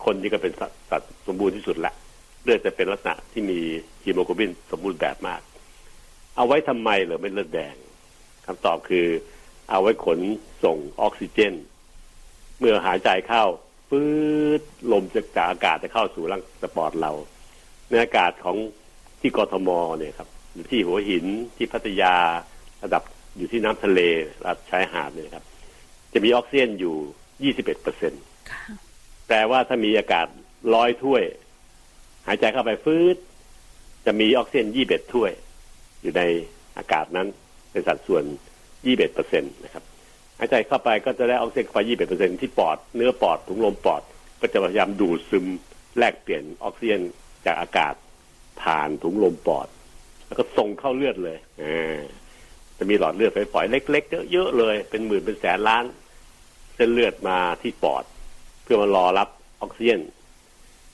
[0.06, 0.54] คนนี่ก็เป็น
[0.92, 1.94] สัตว์สมบูรณ์ที่สุดละ
[2.46, 3.60] เลือดจะเป็นลักษณะที่มี
[4.04, 5.42] ฮีโมโกลบินสมบูรณ์แบบมาก
[6.36, 7.76] เอาไว้ทำไมหรือเม็ดเลือดแดง
[8.46, 9.08] คำตอบคือ
[9.70, 10.20] เอาไว้ขน
[10.64, 11.54] ส่งออกซิเจน
[12.60, 13.44] เมื่อหายใจเข้า
[13.90, 14.08] ปื๊
[14.60, 17.12] ดลมจากอากาศจะเข้าสู่ร่างสู่ปอดเรา
[17.90, 18.58] ในอากาศของ
[19.22, 21.26] ที่กทมเนี่ยครับหรือที่หัวหิน
[21.58, 22.16] ที่พัทยา
[22.84, 23.04] ระดับ
[23.38, 24.00] อยู่ที่น้ำทะเล
[24.42, 25.46] ระดับชายหาดเนี่ยครับ
[26.14, 28.64] จะมีออกซิเจนอยู่21เปอร์เซ็นต์ค่ะ
[29.28, 30.28] แปลว่าถ้ามีอากาศ
[30.76, 31.24] ร้อยถ้วย
[32.28, 33.18] หายใจเข้าไปฟืด
[34.06, 35.32] จะมีออกซิเจนยี่สิบเอ็ดถ้วย
[36.02, 36.22] อยู่ใน
[36.78, 37.28] อากาศนั้น
[37.72, 38.24] เป็นสัดส่วน
[38.86, 39.84] ยี่สิบเอ็ดเปอร์เซ็นตนะครับ
[40.40, 44.02] หายใจเข้าไปก็จะได้ออกซิเจนเข้าไปยี่สิบเอ็ดเปอร์เซ็นที่ปอดเนื้อปอดถุงลมปอด
[44.42, 45.46] ก็จะพยายามดูดซึม
[45.98, 47.02] แลกเปลี่ยนออกซิเจน
[47.46, 47.94] จากอากาศ
[48.62, 49.68] ผ่านถุงลมปอด
[50.28, 51.64] แล้วก็ส่งเข้าเลือดเลยอ
[52.78, 55.84] จะมีหลอดเลือดฝอยเล็กๆเยอะๆเลย เป็นหมื่นเป็นแสนล้าน
[56.76, 58.04] เส้นเลือดมาที่ปอด
[58.64, 59.30] เพื่อมารอรับ
[59.62, 60.02] ออกซิเจน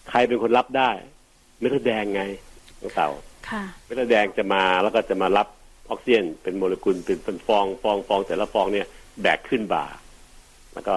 [0.09, 0.91] ใครเป็นคนรับได้
[1.61, 2.23] เม็ดเลือดแดงไง
[2.81, 3.09] น้องเต่า
[3.49, 5.47] ค่ะเม็ดเลือดแดงจะมาแล้วก็จะมารับ
[5.89, 8.87] ออกซิเจนเป็นโมเลกุลเป็นเป็นฟองฟองฟองแต่ละฟองเนี่ย
[9.21, 9.85] แบกขึ้นบ่า
[10.73, 10.95] แล้วก็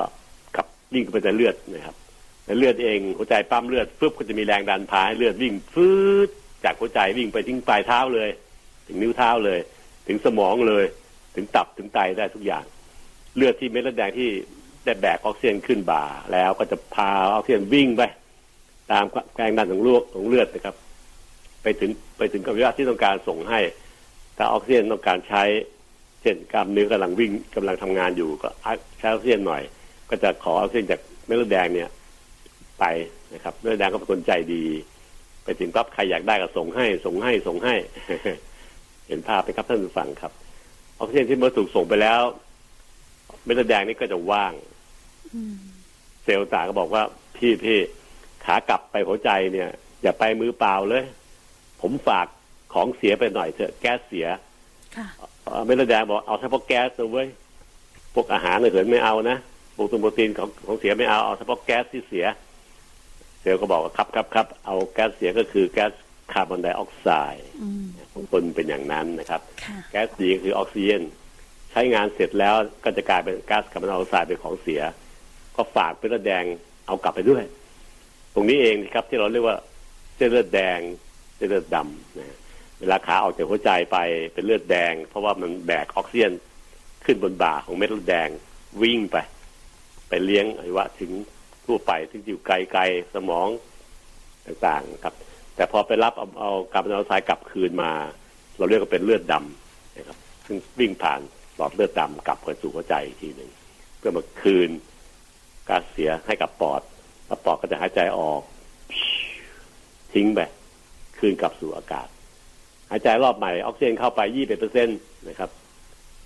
[0.57, 1.96] ขับวิ่งไปในเลือดนะครับ
[2.46, 5.88] ในเลือดเองหัวใจปั๊มเลือดฟึบก็จะมีแรงดันพาให้เลือดวิ่งฟื
[6.27, 6.29] ด
[6.64, 8.31] จากหัวใจวิ่งไปถึงปลายเท้าเลย
[8.87, 9.61] ถึงนิ้วเท้าเลย
[10.07, 10.85] ถึงสมองเลย
[11.35, 12.64] ถึงตับถึงไตได้ทุกอย่าง
[13.37, 14.29] เลือดที่เม็ดเลือดแดงที่
[14.85, 18.03] ได้แบกออกซิเจนขึ้นบ่า แล้วก็จะพาออกซิเจนวิ่งไป
[18.92, 19.04] ตาม
[19.36, 20.74] แรงดันของเลือดของเลือดนะครับ
[21.62, 23.60] ไปถึงไปถึงกระวิวที่ต้องการส่งให้
[24.36, 25.42] ถ้าออกซิเจนต้องการใช้
[26.22, 28.48] เช่นกล้ามเนื้อกำลังวิ่งกำลังทำงานอยู่ก็
[28.98, 29.62] ใช้ออกซิเจนหน่อย
[30.10, 31.90] ก็จะขอออกซิเจนจากเม็ดเลือดแดงเนี่ย
[32.80, 32.84] ไป
[33.34, 34.64] นะครับเม็ดเลือดแดงก็เป็นคนใจดี
[35.44, 37.74] ไปถึงปั๊บใครอยากได้ก็ส่งให้ ส่งให้ส่งให้
[39.08, 40.32] เห็นภาพไหมครับท่านผู้ฟังครับ
[40.98, 42.20] ออกซิเจนที่เมื่อถูกส่งไปแล้ว
[43.44, 44.52] เม็ดเลือดแดงนี่ก็จะว่าง
[45.35, 45.54] อืม
[46.24, 47.02] เซลล์ต่างก็บอกว่า
[47.37, 47.78] พี่พี่
[48.46, 49.68] ขากลับไปหัวใจเนี่ย
[50.02, 51.04] อย่าไปมือเปล่าเลย
[51.80, 52.26] ผมฝาก
[52.74, 54.26] ของเสียไปหน่อยเถอะแก๊สเสีย
[54.96, 55.06] ค่ะ
[55.44, 57.28] เอ่อเมลดแดงบอกเอาเฉพาะแก๊สนะเว้ย
[58.14, 59.36] พวกอาหารเหินไม่เอานะ
[59.74, 62.26] โปรตีนโปรตีนของของเสียไม่เอาเอาเฉพาะแก๊สที่เสีย
[63.40, 65.92] เซลล์ก็บอกว่าครับครับครับเอาแก๊สเสียก็คือแก๊ส
[66.32, 71.02] คาร์บอนไดออกไซด์อืมของคนเป็นอย่างนั้นนะครับค่ะแก๊สดีก็คือออกซิเจน
[71.70, 74.80] ใช้งานเสร็จแล้วก็จะกลายเป็นก๊าซคาร์บอนไดออกไซด์เป็นของเสีย
[75.56, 76.44] ก็ฝากเป็นเลือดแดง
[76.86, 77.42] เอากลับไปด้วย
[78.35, 79.58] ตรงนี้เองนะครับที่เราเรียกว่า
[80.16, 80.78] เส้นเลือดแดง
[81.37, 82.37] เส้นเลือดดำนะ
[82.80, 83.98] เวลาขาออกจากหัวใจไป
[84.35, 86.32] เป็นเลือดแดง เพราะว่ามันแบกออกซิเจน
[87.04, 88.28] ขึ้นบนบ่าของเม็ดเลือดแดง
[88.82, 89.16] วิ่งไป
[90.08, 91.12] ไปเลี้ยงอวัยวะถึง
[91.66, 93.48] ทั่วไปที่อยู่ไกลๆสมอง
[94.46, 95.14] ต่างๆครับ
[95.56, 97.92] แต่พอไปรับเอาเอาการเป็นเอาทรายกลับคืนมา
[98.58, 101.20] เราเรียกว่าเป็นเลือดดำนะครับ ซึ่งวิ่งผ่าน
[101.56, 103.50] หลอดเลือดดำกลับไปสู่หัวใจอีกทีหนึ่ง
[103.98, 104.70] เพื่อมาคืน
[105.68, 106.82] ก๊าซเสียให้กับปอด
[107.35, 108.42] แล้วปอดก็จะหายใจออก
[110.14, 110.40] ทิ้งไป
[111.18, 112.06] คืนกลับสู่อากาศ
[112.90, 115.50] หายใจรอบใหม่ออกซิเจนเข้าไปยี่สิบเปอร์เซ็นต์นะครับ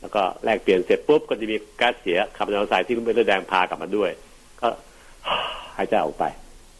[0.01, 4.11] แล้วก็แลกเปลี่ยนเสร็จปุ๊บก็จะมีก๊าซเสียคาร์บอนไดออกไซด์ที่เลือดแดงพากลับมาด้วย
[4.61, 4.69] ก็
[5.77, 6.25] หายใจออกไป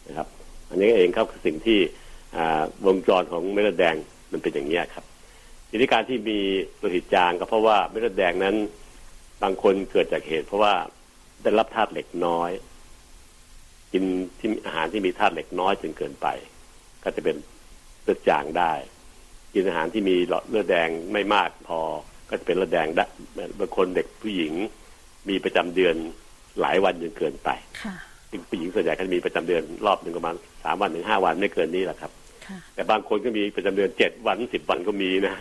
[0.09, 0.29] นะครับ
[0.71, 1.79] อันนี้เองครับคือสิ่งที่
[2.87, 3.97] วงจรของเม็ดเลือดแดง
[4.33, 5.05] มันเป็นอย่างนี้ครับ
[5.69, 6.39] ทีนี้การที่มี
[6.79, 8.57] โลหิตจางก็เพราะว่าเม็ดเลือดแดงนั้น
[9.43, 10.75] บางคนเกิดจากเหตุ เพราะว่า
[11.43, 12.51] ได้รับธาตุเหล็กน้อย
[13.93, 14.05] กิน
[14.39, 16.27] ที่อาหารที่มีธาตุเหล็กน้อยจนเกินไป
[17.05, 17.37] ก็จะเป็น
[18.03, 18.73] เลือดจางได้
[19.55, 21.81] กินอาหารที่มีหลอดเลือดแดงไม่มากพอ
[22.29, 23.05] ก็จะเป็นเลือดแดงได้
[23.59, 24.53] บางคนเด็กผู้หญิง
[25.29, 25.95] มีประจำเดือน
[26.61, 27.51] หลายวันจนเกินไป
[27.83, 27.95] ค่ะ
[28.31, 30.35] ซึ่งผู้หญิงส่วนใหญ่ก็จะมีประจำเดือนรอบหนึ่งประมาณ
[30.65, 32.13] สามวันถึงห้าวันไม่เกินนี้แหละครับ
[32.47, 35.35] ค่ะแต่บางคนก็มีประจำเดือนเจ็ดวันสิบวันก็มีนะ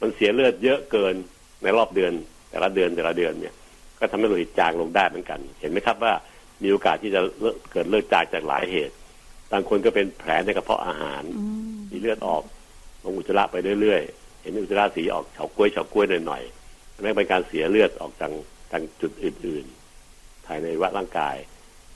[0.00, 1.14] มันเสียเลือดเยอะเกิน
[1.62, 2.12] ในรอบเดือน
[2.50, 3.54] แต่ละเดือนแต่ละเดือนเนี่ย
[4.00, 6.12] ก็ทำให้โลหิตจางลงได้เหมือนกัน เห็นไหมครับว่า
[6.62, 8.94] มีโอกาสที่จะเลิกเกิดเลือดจางจากหลายเหตุ
[9.52, 11.44] บางคนก็เป็นแผลในกระเพาะอาหารอื
[11.76, 12.42] มมีเลือดออก
[13.04, 18.32] ลงอุจจาระไปเรื่อยๆ เห็นอุจจาระสีออกเฉาก้วยเฉาก้วยหน่อยๆนั่นเป็นการเสียเลือดออกทาง
[18.72, 21.36] ทางจุดอื่นๆ ภายในวัดร่างกาย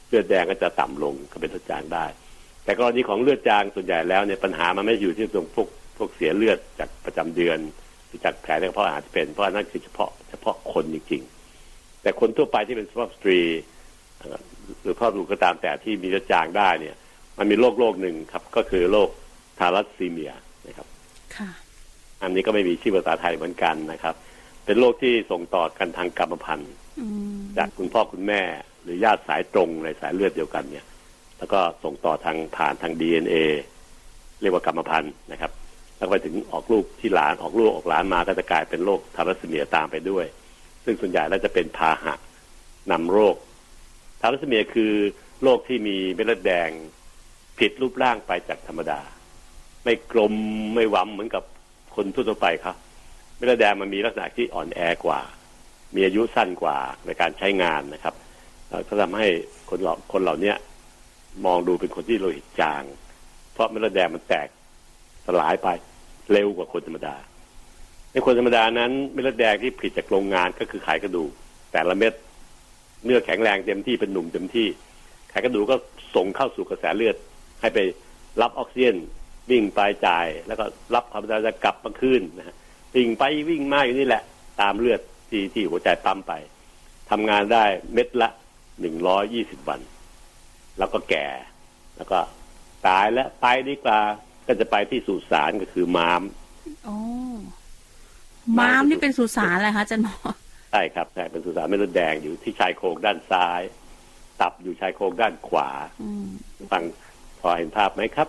[0.09, 2.07] เลือดแดงก็จะต่ำลงก็เป็นเลือดจางได้
[2.65, 7.59] แต่กรณีของเลือดจางส่วนใหญ่แล้วเนี่ยปัญหามันไม่อยู่ที่ตรงพวกพวกเสียเลือดจากประจำเดือน
[8.07, 13.41] หรือจากแผลในกระเพาะอาหารที่เป็นเพราะนั่นคือเฉพาะเฉพาะคนจริงๆ แต่คนทั่วไปที่เป็นสุภาพสตรี
[14.25, 14.41] เอ่อ
[14.83, 16.97] หรือพ่อบุรุษก็ตามแต่ที่มีเลือดจางได้เนี่ย
[17.39, 19.09] มันมีโรคโรคหนึ่งครับ ก็คือโรค
[19.59, 20.33] ทารัสซีเมีย
[20.67, 20.87] นะครับ
[21.37, 21.51] ค่ะ
[22.23, 24.15] อันนี้ก็ไม่มีชื่อภาษาไทยเหมือนกันนะครับ
[24.65, 27.07] เป็นโรคที่ส่งต่อกันทางกรรมพันธุ์อื
[27.37, 28.43] มจากคุณพ่อคุณแม่
[28.83, 30.87] หรือญาติสายตรงในสายเลือดเดียวกันเนี่ย
[31.39, 33.37] แล้วก็ส่งต่อทางผ่านทางดีเอ
[34.41, 35.53] เรียกว่ากรรมพันธุ์นะครับ
[35.97, 40.27] แล้วไปถึงออกลูกที่หลานออกลูกออกหลานมาก็จะกลายเป็นโรคทารัสซีเมียตามไปด้วย
[40.85, 42.15] ซึ่งส่วนใหญ่แล้วจะเป็นพาหะ
[42.91, 43.37] นำโรค
[44.27, 44.93] ทารัสซีเมียคือ
[45.43, 46.71] โรคที่มีเม็ดเลือดแดง
[47.59, 49.01] ผิดรูปร่างไปจากธรรมดา
[49.85, 50.35] ไม่กลม
[50.75, 51.45] ไม่หวำเหมือนกับ
[51.95, 52.77] คนทั่วไปครับ
[53.37, 55.21] เม็ดเลือดแดงมันมีลักษณะที่อ่อนแอกว่า
[55.95, 58.15] มีอายุสั้นกว่าในการใช้งานนะครับ
[58.89, 59.29] ก็ทำให้
[59.71, 60.53] คนเหล่าคนเหล่านี้
[61.47, 62.83] มองดูเป็นคนที่โลหิตจาง
[63.53, 64.49] เพราะเม็ดเลือดแดงมันแตก
[65.27, 65.69] สลายไป
[66.33, 67.17] เร็วกว่าคนธรรมดา
[68.13, 71.31] ในคนธรรมดานั้นเม็ดเลือดแดงที่ผลิตจากโรงงานก็คือไขกระดูก
[71.73, 72.15] แต่ละเม็ด
[73.05, 74.69] เนื้อแข็งแรงเต็มที่เป็นหนุ่มเต็มที่
[75.31, 75.77] ไขกระดูกก็
[76.15, 77.17] ส่งเข้าสู่กระแสเลือด
[77.61, 77.79] ให้ไป
[78.41, 78.97] รับออกซิเจน
[79.51, 82.57] วิ่งไปจ่าย แล้วก็รับควาร์บอนไดออกลับมาคืนนะฮะ
[82.95, 84.23] วิ่งไปวิ่งมาอยู่นี่แหละ
[84.61, 86.33] ตามเลือดที่ที่หัวใจปั๊มไป
[87.11, 88.29] ทำงานได้เม็ดละ
[88.81, 89.81] หนึ่งร้อยยี่สิบวัน
[90.79, 91.27] แล้วก็แก่
[91.97, 92.19] แล้วก็
[92.87, 93.99] ตายแล้วไปดีกว่า
[94.47, 96.23] ก็จะไปที่สุสานก็คือม้าม
[96.85, 96.97] โอ้
[98.59, 100.17] ม้ามนี่เป็นสุสานอะไรคะอาจันหมอ
[100.75, 103.61] ใช่ครับใช่เป็นสุสานเม็ดเลือดแดงอยู่ที่ชายโครงด้านซ้าย
[104.41, 105.69] ตับอยู่ชายโครงด้านขวา
[106.03, 106.27] อืม
[106.73, 106.83] ฟัง
[107.41, 108.29] พอเห็นภาพไหมครับ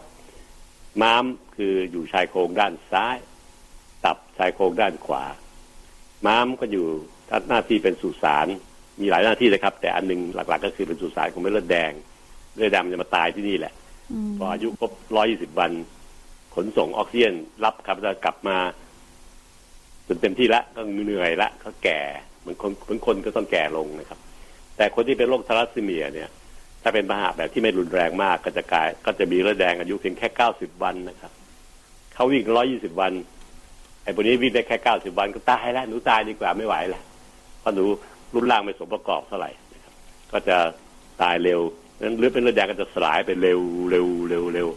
[1.01, 1.25] ม้าม
[1.55, 3.15] คืออยู่ชายโครงด้านซ้าย
[4.05, 5.23] ตับชายโครงด้านขวา
[6.25, 6.85] ม้ามก็อยู่
[7.49, 8.47] หน้าที่เป็นสุสาน
[9.01, 11.91] มีหลายหน้าที่เลยครับ แต่อันหนึงหลัก ๆ ก็คือเป็นสุสานของเม็ดเลือดแดง
[12.55, 13.73] เลือดแดงมันจะมาตายที่นี่แหละ
[14.11, 15.71] อืมพออายุครบร้อยี่สิบวัน
[16.55, 18.57] ขนส่งออกซิเจนรับคาร์บอนไดออกไซด์กลับมา
[20.07, 22.01] จนเต็มที่ละก็เหนื่อยละก็แก่
[22.45, 24.19] เหมือนคนเหมือนคนก็ต้องแก่ลงนะครับ
[24.77, 26.29] แต่คนที่เป็นโรคทารัสซีเมียเนี่ย
[26.83, 31.31] ถ้าเป็นพาหะแบบที่ไม่รุนแรงมากก็จะกลาย ก็จะมีเลือดแดงอายุเพียงแค่เก้าสิบวันนะครับ
[32.13, 33.11] เขาวิ่งร้อยี่สิบวัน
[34.03, 37.03] ไอ้พวกนี้วิ่งได้แค่เก้าสิบวันก็ตายแล้วหนูตายดีกว่าไม่ไหวแล้ว
[37.59, 37.83] เพราะหนู
[38.33, 39.93] รูปร่างไม่สมประกอบเท่าไหร่นะครับ
[40.31, 40.57] ก็จะ
[41.21, 41.61] ตายเร็ว
[42.01, 44.67] นั้นเลือดเป็นเลือดแดงก็จะสลายไปเร็วเร็วเร็วเร็ว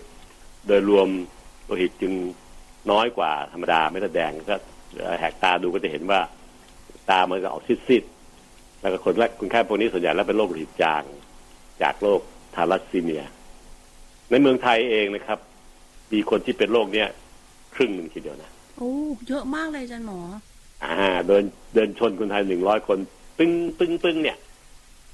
[0.66, 1.08] โดยรวม
[1.64, 2.12] โลหิตจึง
[2.90, 4.56] น้อยกว่าธรรมดาไม่ได้แดงก็
[5.20, 6.20] แหกตาดูก็จะเห็นว่า
[7.11, 11.02] ตามันก็ออกซีดๆแล้วก็คนแรกคุณไข้พวกนี้ส่วนใหญ่แล้วเป็นโรคโลหิตจาง
[11.82, 12.20] จากโรค
[12.54, 13.24] ทารัสซีเมีย
[14.30, 15.38] ในเมืองไทยเองนะครับ
[16.12, 17.09] มีคนที่เป็นโรคเนี้ย
[17.74, 18.92] ครึ่งหนึ่งทีเดียวนะโอ้
[19.28, 20.20] เยอะมากเลยอาจันหมอ
[20.84, 20.94] อ่า
[21.26, 21.44] เดิน
[21.74, 22.98] เดินชนคนไทยหนึ่งร้อยคน
[23.38, 24.36] ปึ้งปึ้งปึ้งเนี่ย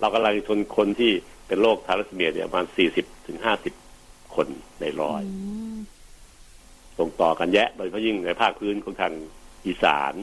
[0.00, 1.10] เรากำลังชนคนที่
[1.46, 3.74] เป็นโรคทารัสซีเมียเนี่ยประมาณสี่สิบถึงห้าสิบ
[4.34, 4.46] คน
[4.80, 5.34] ในร้อยอื
[5.74, 5.76] ม
[6.98, 9.12] ส่งต่อกันแยะ โดยเฉพาะยิ่งในภาคพื้นของทาง
[9.66, 10.14] อีสาน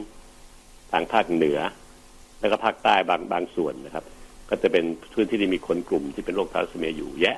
[0.92, 1.58] ทางภาคเหนือ
[2.40, 4.04] แล้วก็ภาคใต้บางบางส่วนนะครับ
[4.50, 7.36] ก็จะเป็นพื้นที่ที่มีคนกลุ่มที่เป็นโรคทารสเมียอยู่แยะ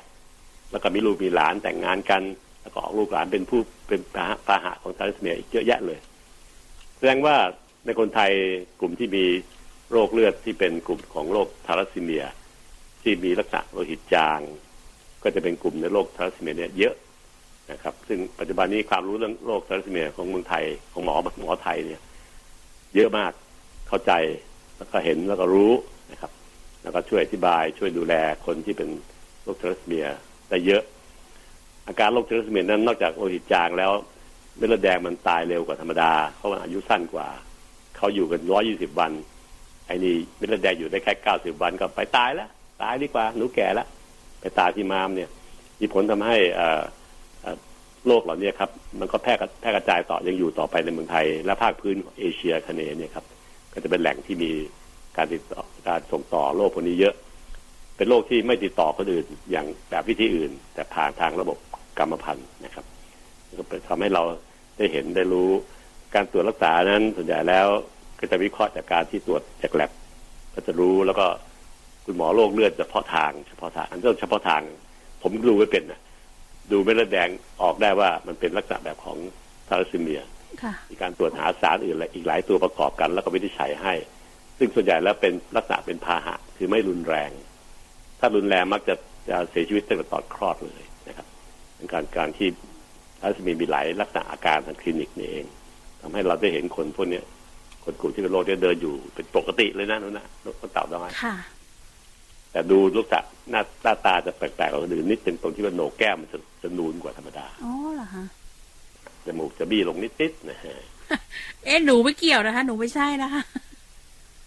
[0.71, 2.21] แล้วก็มีลูกมีหลานแต่งงานกัน
[2.61, 5.99] แล้วก็ออกลูกหลานเป็นผู้เป็นพาหะพาหะของทารสเมียอีกเยอะแยะเลย
[6.97, 7.35] แสดงว่า
[7.85, 8.31] ในคนไทย
[8.79, 9.25] กลุ่มที่มี
[9.91, 12.25] โรคเลือดที่เป็นกลุ่มของโรคทารัสซีเมีย
[13.01, 14.39] ที่มีลักษณะโลหิตจาง
[15.23, 16.95] ก็จะเป็นกลุ่มในโรคทารัสซีเมียเนี่ยเยอะ
[17.71, 22.01] นะครับ ซึ่งปัจจุบันนี้ความรู้เรื่องโรคทารัสซีเมียของเมืองไทยของหมอหมอไทยเนี่ย
[22.95, 23.31] เยอะมาก
[23.95, 24.19] เข้าใจ
[24.77, 25.73] แล้วก็เห็นแล้วก็รู้
[26.11, 26.31] นะครับ
[26.83, 28.13] แล้วก็ช่วยอธิบายช่วยดูแล
[28.45, 28.89] คนที่เป็น
[29.43, 30.05] โรคทรัสเมีย
[30.49, 30.83] ได้เยอะ
[31.87, 33.91] อาการโรคทรัสเมียนั้นนอกจากโลหิตจางแล้ว
[34.57, 37.27] เม็ดเลือดแดงมันตายเร็วกว่าธรรมดาเพราะมันอายุสั้นกว่า
[37.97, 39.11] เขาอยู่กันร้อยี่สิบวัน
[39.87, 42.49] ไอ้นี่เม็ดเลือดแดงอยู่ได้แค่เก้าสิบวันก็ไปตายแล้ว
[42.83, 43.87] ตายดีกว่าหนูแก่แล้ว
[44.41, 45.29] ไปตายที่มามเนี่ย
[45.79, 46.81] มีผลทำให้อ่า
[48.07, 48.69] โรคเหล่านี้ครับ
[48.99, 53.25] มันก็แพร่กระแพร่กระจายต่อยังอยู่ต่อไปในเมืองไทย และภาคพื้นเอเชียคเนเนี่ยครับ
[53.75, 54.51] ก็จะเป็นแหล่งที่มี
[55.17, 57.15] การติดต่อการส่งต่อโรคพวกนี้เยอะ
[57.97, 61.57] เป็นโรคที่ไม่ติดต่อคนอื่นอย่างแบบวิธีอื่น แต่ผ่านทางระบบ
[61.97, 62.85] กรรมพันธุ์นะครับ
[63.71, 64.23] ก็ทำให้เรา
[64.77, 65.49] ได้เห็นได้รู้
[66.15, 67.67] การตรวจรักษานั้นส่วนใหญ่แล้ว
[68.19, 69.91] ก็จะวิเคราะห์จากการที่ตรวจจากแลบ
[70.53, 71.25] ก็จะรู้แล้วก็
[72.05, 74.61] คุณหมอโรคเลือดเฉพาะทางเฉพาะทางอันนี้เฉพาะทาง
[75.21, 76.01] ผมดูไม่เป็นนะ
[76.71, 77.29] ดูเม็ดเลือดแดง
[77.61, 79.17] ออกได้ว่ามันเป็นลักษณะแบบของ
[79.67, 80.21] ทารัสซีเมีย
[80.91, 83.93] มีการตรวจหาสารอื่นอีกหลายตัวประกอบกัน แล้วก็วินิจฉัยให้
[84.57, 87.31] ซึ่งส่วนใหญ่แล้วเป็นลักษณะเป็นพาหะ คือไม่รุนแรง
[88.19, 88.95] ถ้ารุนแรงมักจะ
[89.29, 91.27] จะเสียชีวิตตั้งแต่ตอนคลอดเลยนะครับ
[91.75, 92.49] เป็นการการที่
[93.21, 95.45] ทัสมีมีหลายลักษณะอาการทางคลินิกนี่เอง
[96.01, 97.25] ทำให้เราได้เห็นคนพวกนี้ย
[97.83, 101.11] คนกลุ่มที่เป็นโรคเนี่ยเดินอยู่เป็นปกติเลยนะนู้นนะนกเต่าน้อย
[102.51, 103.19] แต่ดูลักษณะ
[103.51, 108.23] หน้าหน้าตาจะแปลกๆกว่าคนอื่นนิดนึงตรงที่ว่าโหนกแก้มมันจะจะนูนกว่าธรรมดาอ๋อเหรอคะ
[109.25, 110.75] จมูกจะบี้ลงนิดๆนะฮะ
[111.65, 113.41] เอ๊ะหนูไม่เกี่ยวนะคะ หนูไม่ใช่นะคะ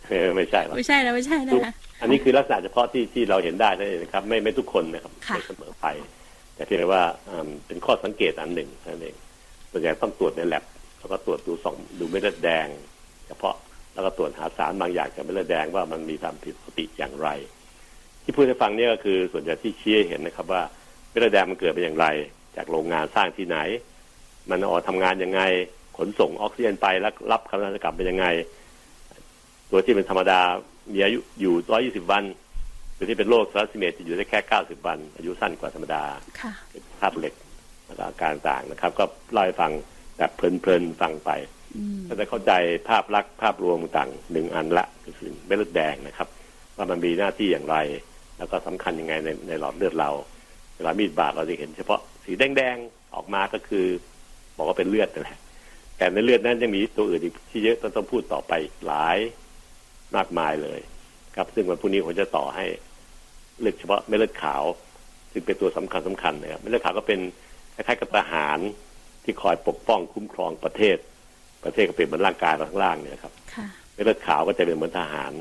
[0.08, 1.72] เออไม่ใช่หรอกไม่ใช่นะไม่ใช่นะคะ
[2.02, 5.86] อันนี้คือลักษณะเฉพาะที่ที่เราเห็นได้นั่นเองนะครับ ไม่ไม่ทุกคนนะครับค่ะไม่เสมอไป
[6.54, 9.16] แต่เพียงแต่ว่าอืมเป็นข้อสังเกตอันหนึ่งนั่นเอง
[9.70, 10.64] ส่วนใหญ่ต้องตรวจในแลบ
[10.98, 12.66] แล้วก็ตรวจดูสองดูเม็ดเลือดแดง
[13.26, 13.56] เฉพาะ
[13.94, 17.28] แล้วก็ตรวจหาสารบางอย่างจากเม็ดเลือดแดงว่ามันมีความผิดปกติอย่างไร
[18.22, 20.62] ที่พูดให้ฟังเนี่ยก็คือส่วนใหญ่ที่ชี้ให้เห็นนะครับ ว่า
[21.10, 22.06] เม็ดเลือดแดงมันเกิดมาอย่างไร
[22.56, 23.58] จากโรงงานสร้างที่ไหน
[24.50, 25.40] มันออกทำงานยังไง
[25.96, 28.26] ขนส่งออกซิเจนไปแล้วรับคาร์บอนไดออกไซด์กลับเป็นยังไง
[29.70, 30.40] ตัวที่เป็นธรรมดา
[30.92, 32.24] มีอายุอยู่120วัน
[32.96, 36.02] ตัวที่เป็นโรคซาร์ซิเมตจะอยู่ได้แค่90วัน อายุสั้นกว่าธรรมดา
[36.40, 37.34] ค่ะเป็นภาพเหล็ก
[37.86, 39.72] แล้วก็อาการต่างนะครับ ก็เล่าให้ฟัง
[40.18, 41.30] แบบเพลินๆฟังไป
[41.76, 42.52] อืมก็จะเข้าใจ
[42.88, 46.28] ภาพลักษณ์ภาพรวมต่างหนึ่งอันละก็คือเม็ดเลือดแดงนะครับ
[46.76, 47.76] ว่ามันมีหน้าที่อย่างไร
[48.38, 50.10] แล้วก็สำคัญยังไงในในหลอดเลือดเรา
[50.76, 53.86] เวลามีดบาดเราจะเห็นเฉพาะสีแดงๆออกมาก็คือ
[54.58, 55.38] บอกว่าเป็นเลือดนั่นแหละ
[55.96, 58.52] แต่ในเลือดนั้นยังมีตัวอื่นอีกที่เยอะต้องต้องพูดต่อไป
[58.86, 59.18] หลาย
[60.16, 60.80] มากมายเลย
[61.36, 62.64] ครับ ซึ่งวันพรุ่งนี้ผมจะต่อให้
[63.60, 64.62] เลือกเฉพาะเม็ดเลือดขาว
[65.32, 67.20] ซึ่งเป็นตัวสำคัญสำคัญนะครับเม็ดเลือดขาวก็เป็น
[67.74, 68.58] คล้ายๆกับทหาร
[69.24, 70.96] ที่คอยปกป้องคุ้มครองประเทศ
[71.64, 75.32] ประเทศก็เป็นเหมือนร่างกายเราข้างล่างเนี่ยนะครับค่ะเม็ดเลือดขาวก็จะเป็นเหมือนทหาร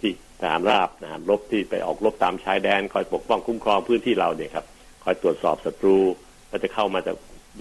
[0.00, 4.64] ที่ทหารราบทหารรบที่ไปออกรบตามชายแดน คอยปกป้องคุ้มครองพื้นที่เราเนี่ยครับ
[5.04, 5.98] คอยตรวจสอบศัตรู
[6.50, 7.12] ว่าจะเข้ามาจะ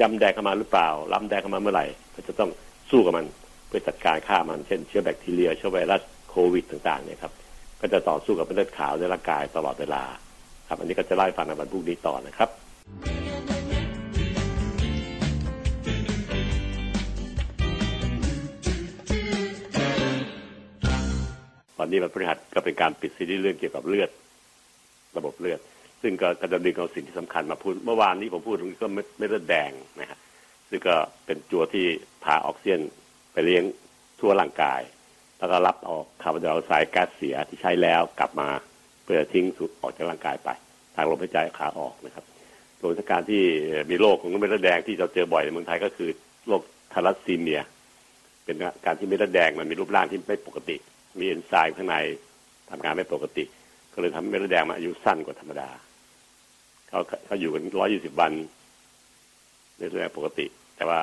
[0.02, 1.86] ยำแดงเข้ามาหรือเปล่าล้ำแดงเข้ามาเมื่อไหร่
[2.16, 2.50] ก็จะต้อง
[2.92, 3.26] สู้กับมัน
[3.68, 7.34] เพื่อจัดการฆ่ามันเช่นเชื้อแบคทีเรียเชื้อไวรัสโควิดต่างๆเนี่ยครับ
[7.82, 10.04] ก็จะต่อสู้กับเลือดขาวในร่างกายตลอดเวลา
[10.68, 12.50] ครับอันนี้ก็จะเล่ฟังในวันพรุ่งนี้ต่อนะครับ
[21.78, 24.10] ตอนนี้มันพฤหัสก็เป็นการปิดซีรีส์เรื่องเกี่ยวกับเลือด
[25.18, 25.60] ระบบเลือด
[26.02, 30.20] ซึ่งก็ก็จะดึงเอาสิ่งที่สำคัญมาพูดเมื่อวานนี้ผมพูดถึงก็ไม่ไม่เลือดแดงนะฮะ
[30.70, 30.96] ซึ่งก็
[31.26, 31.86] เป็นตัวที่
[32.24, 32.82] พาออกซิเจน
[33.34, 33.64] ไปเลี้ยง
[34.20, 34.82] ทั่วร่างกาย
[35.40, 38.50] แล้วก็รับออกคาร์บอนไดออกไซด์ก๊าซเสียที่ใช้แล้วกลับมา
[39.04, 40.50] เพื่อทิ้งสูดออกจากร่างกายไป
[40.96, 42.26] ทางลมหายใจขาออกนะครับ
[42.80, 43.44] โดยการที่
[43.90, 46.10] มีโรคของเม็ดเลือดแดงที่เราเจอบ่อยในเมืองไทยก็คือ
[46.48, 46.62] โรค
[46.94, 47.62] ทารัสซีเมีย
[48.46, 50.76] เป็นการที่เม็ดเลือดแดงมันมีรูปร่างที่ไม่ปกติ
[51.20, 51.96] มีเอนไซม์ข้างใน
[52.70, 53.44] ทำงานไม่ปกติ
[53.94, 55.70] ก็เลยทำให้เม็ดเลือดแดงมันอายุสั้นกว่าธรรมดา
[56.90, 58.32] เขาเขาอยู่กันร้อยี่สิบวัน
[59.78, 61.00] เม็ดเลืองปกติ แต่ว่า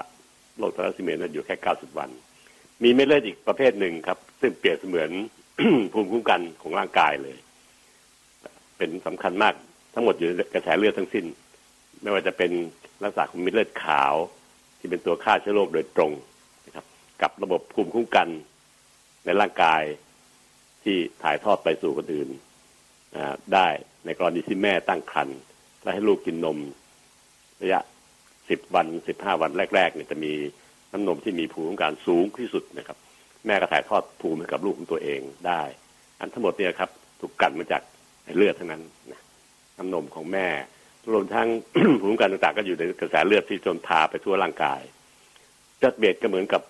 [0.58, 2.10] โรคทารัสซีเมียนั้นอยู่แค่เก้าสิบวัน
[2.82, 5.10] มีเม็ดเลือดอีกประเภทหนึ่งครับ ซึ่งเปรียบเสมือน
[5.92, 7.36] ภูมิคุ้มกันของร่างกายเลย
[8.76, 9.54] เป็นสำคัญมาก
[9.94, 11.24] ทั้งหมดอยู่ในกระแสเลือดทั้งสิ้น
[12.02, 12.50] ไม่ว่าจะเป็น
[13.02, 14.14] ลักษณะของเม็ดเลือดขาว
[14.78, 16.12] ที่เป็นตัวฆ่าเชื้อโรคโดยตรง
[16.66, 16.86] นะครับ
[17.22, 18.28] กับระบบภูมิคุ้มกัน
[19.24, 19.82] ในร่างกาย
[20.82, 22.28] ที่ถ่ายทอดไปสู่คนอื่น
[23.54, 23.68] ได้
[24.04, 25.38] ในกรณีที่แม่ตั้งครรภ์
[25.84, 26.58] และให้ลูกกินนม
[27.62, 27.80] ระยะ
[28.48, 30.32] สิบวันสิบห้าวันแรกๆเนี่ยจะมี
[30.92, 32.96] น้ำนมที่มีภูมิคุ้มกันสูงที่สุดนะครับ
[33.46, 35.62] แม่ก็ถ่ายทอดภูมิให้กับลูกของตัวเองได้
[36.20, 37.82] อันทั้งหมดเนี่ยครับ ถูกกันมาจาก
[38.36, 38.82] เลือดทั้งนั้น
[39.12, 39.20] นะ
[39.78, 40.46] น้ำนมของแม่
[41.12, 44.80] รวมทั้งภูมิคุ้มกันต่างๆก็อยู่ในกระแสเลือดที่จนพาไปทั่วร่างกาย
[45.82, 46.62] จัดเบดก็เหมือนกับ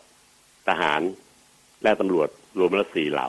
[0.68, 1.00] ทหาร
[1.82, 3.28] และตำรวจรวมแล้วสี่เหล่า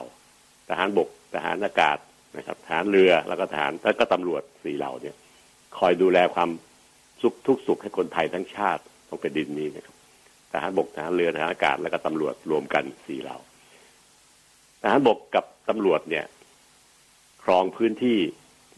[0.68, 1.98] ทหารบก ทหารอากาศ
[2.36, 5.16] นะครับ ทหารเรือแล้วก็ทหารแล้วก็ตำรวจสี่เหล่าเนี่ย
[5.78, 6.50] คอยดูแลความ
[7.22, 9.94] สุขทุกสุขให้คนไทยทั้งชาติต้องเป็นดินนี้นะครับ
[10.52, 13.38] ทหารบกทหารเรือทหารอากาศแล้วก็ตำรวจรวมกันสี่เหล่า
[14.82, 16.24] ทหารบกกับตำรวจเนี่ย
[17.44, 18.18] ครองพื้นที่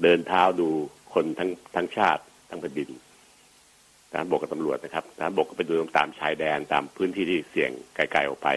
[0.03, 0.69] เดินเท้าดู
[1.15, 2.91] คนทั้งทั้งชาติทั้งแผ่นดิน
[4.11, 8.49] ทหารบกกับตำรวจนะครับทหารบกก็ไปดูตามชายแดนตามพื้นที่ที่เสี่ยงไกลๆออกไป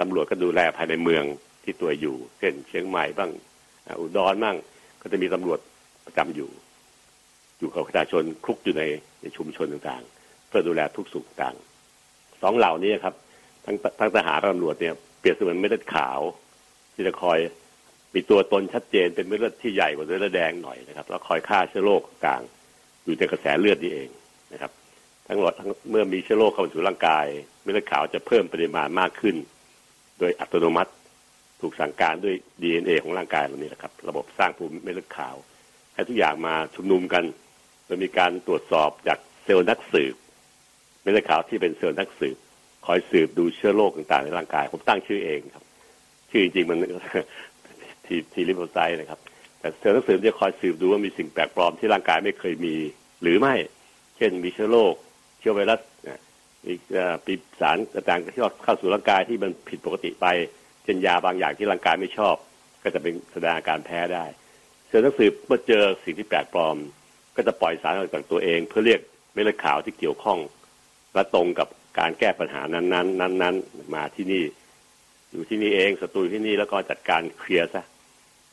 [0.00, 1.24] ตำรวจก็ดูแลภายในเมือง
[1.64, 3.30] ที่ตัวอยู่ เช่นเชียงใหม่บ้าง
[4.00, 4.56] อุดรบ้าง
[5.02, 5.58] ก็จะมีตำรวจ
[6.06, 6.50] ประจำอยู่
[7.58, 8.84] อยู่กับประชาชนคลุกอยู่ใน
[9.22, 11.56] ในชุมชนต่างๆ เพื่อดูแลทุกสุขต่าง
[12.42, 13.14] สองเหล่านี้ครับ
[13.64, 16.20] ทั้งทั้งทหารตำรวจเนี่ยเปรียบเสมือนเม็ดเลือดขาว
[16.94, 17.38] ที่จะคอย
[18.14, 22.42] มีตัวตนชัดเจนเป็นเม็ดเลือดที่ใหญ่กว่าเม็ดเลือดแดงหน่อยนะครับ แล้วคอยฆ่าเชื้อโรคต่าง
[23.04, 24.08] อยู่ในกระแสเลือดนี่เอง
[24.52, 24.72] นะครับ
[25.26, 27.26] ทั้งหมดทั้งเมื่อมีเชื้อโรคเข้าสู่ร่างกาย
[27.62, 29.36] เม็ดเลือดขาวจะเพิ่มปริมาณมากขึ้น
[30.18, 30.92] โดยอัตโนมัติ
[31.60, 35.36] ถูกสั่งการด้วย DNA ของร่างกายเรานี่แหละครับ ระบบสร้างภูมิเม็ดเลือดขาว
[35.94, 37.24] ให้ทุกอย่างมาชุมนุมกัน
[37.88, 40.14] โดยมีการตรวจสอบจากเซลล์นักสืบ
[41.02, 42.36] เม็ดเลือดขาวที่เป็นเซลล์นักสืบ
[42.86, 45.64] คอยสืบดูเชื้อโรคต่างๆในร่างกาย ผมตั้งชื่อเองครับ
[46.30, 46.78] ชื่อจริงๆมัน
[48.06, 49.20] ทีทีลิโพไซต์นะครับ
[49.60, 52.74] แต่เซลล์นักสืบจะคอยสืบดูว่ามีสิ่งแปลกปลอมที่ร่างกายไม่เคยมี
[53.22, 53.54] หรือไม่
[54.16, 54.94] เช่นมีเชื้อโรค
[55.38, 55.80] เชื้อไวรัส
[56.66, 56.74] มี
[57.26, 60.26] ปีสารต่างๆที่เข้าสู่ร่างกายที่มันผิดปกติไป
[60.84, 62.36] เช่นยาบางอย่างที่ร่างกายไม่ชอบ
[62.82, 64.24] ก็จะเป็นแสดงอาการแพ้ได้
[64.88, 66.76] เซลล์นักสืบเมื่อเจอสิ่งที่แปลกปลอม
[67.38, 69.00] ก็จะปล่อยสารออกจากตัวเอง เพื่อเรียก
[69.32, 70.38] เม็ดเลือดขาวที่เกี่ยวข้อง
[71.14, 71.68] และตรงกับ
[71.98, 74.42] การแก้ปัญหานั้นๆนั้นๆมาที่นี่
[75.32, 77.84] อยู่ที่นี่เองศัตรูที่นี่แล้วก็จัดการเคลียร์ซะ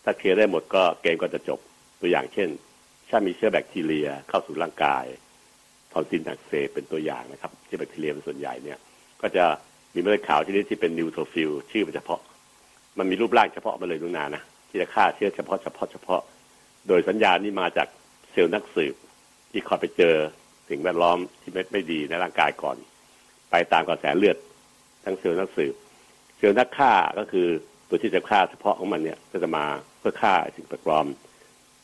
[0.04, 1.60] ถ้าเคลียร์ได้หมดก็เกมก็จะจบ
[2.02, 2.50] ตัวอย่างเช่น
[3.10, 5.06] ถ้ามีเชื้อแบคทีเรียเข้าสู่ร่างกาย
[5.92, 8.80] ทอนซิลอักเสบเป็นตัวอย่างนะครับเชื้อแบคทีเรียเป็นส่วนใหญ่เนี่ย
[9.22, 9.46] ก็จะ
[9.94, 12.22] มีเม็ดเลือดขาวที่นี้ที่เป็น neutrophil ชื่อเฉพาะ
[12.98, 16.22] มันมีรูปร่างเฉพาะมาเลยนุนานะที่จะฆ่าเชื้อเฉพาะเฉพาะเฉพาะ
[16.88, 17.88] โดยสัญญาณนี้มาจาก
[18.36, 18.96] เซลล์นักสืบ
[19.52, 20.16] ที่คอยไปเจอ
[20.70, 22.78] สิ่งแวดล้อมที่ไม่ไม่ดีในร่างกายก่อน
[23.52, 24.38] ไปตามกระแสเลือด
[25.04, 25.74] ทั้งเซลล์นักสืบ
[26.38, 27.48] เซลล์นักฆ่าก็คือ
[27.90, 29.66] ตัวที่จะฆ่าเฉพาะของมันเนี่ยก็จะมา
[30.00, 31.08] เพื่อฆ่าสิ่งแปลกปลอม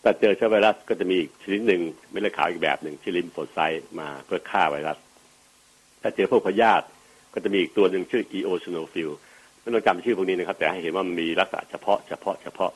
[0.04, 1.82] ถ้าเจอเชื้อไวรัสก็จะมีอีกชนิดหนึ่ง
[2.12, 4.98] เม็ดเลือดขาวอีกแบบหนึ่งชื่อ lymphocyte มาเพื่อฆ่าไวรัส
[6.02, 6.86] ถ้าเจอพวกพยาธิ
[7.34, 9.10] ก็จะมีอีกตัวหนึ่งชื่อ eosinophil
[9.62, 12.72] ไม่ต้องจำชื่อพวกนี้นะครับ แต่ให้เห็นว่ามันมีลักษณะเฉพาะเฉพาะเฉพาะ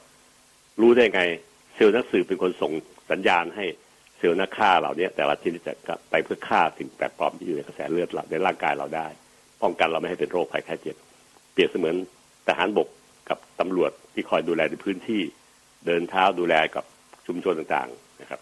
[0.81, 1.21] รู้ได้ไง
[1.75, 2.71] เซลล์นักสืบเป็นคนส่ง
[3.11, 3.65] สัญญาณให้
[4.17, 9.07] เซลล์นักฆ่าเหล่านี้แต่ละชนิดจะไปเพื่อฆ่าสิ่งแปลกปลอมที่อยู่ในกระแสเลือดเราในร่างกายเราได้
[9.61, 10.95] ป้องกันเราไม่ให้เป็นโรคภัยไข้เจ็บ
[11.53, 11.95] เปรียบเสมือน
[12.47, 12.87] ทหารบก
[13.29, 15.21] กับตำรวจที่คอยดูแลในพื้นที่
[15.85, 16.85] เดินเท้าดูแลกับ
[17.27, 18.39] ชุมชนต่างๆนะครับ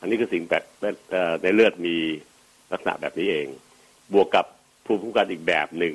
[0.00, 0.64] อันนี้คือสิ่งแบบ
[1.42, 1.96] ในเลือดมี
[2.72, 3.46] ลักษณะแบบนี้เอง
[4.12, 4.46] บวกกับ
[4.86, 5.94] ภูมิคุ้มกันอีกแบบหนึ่ง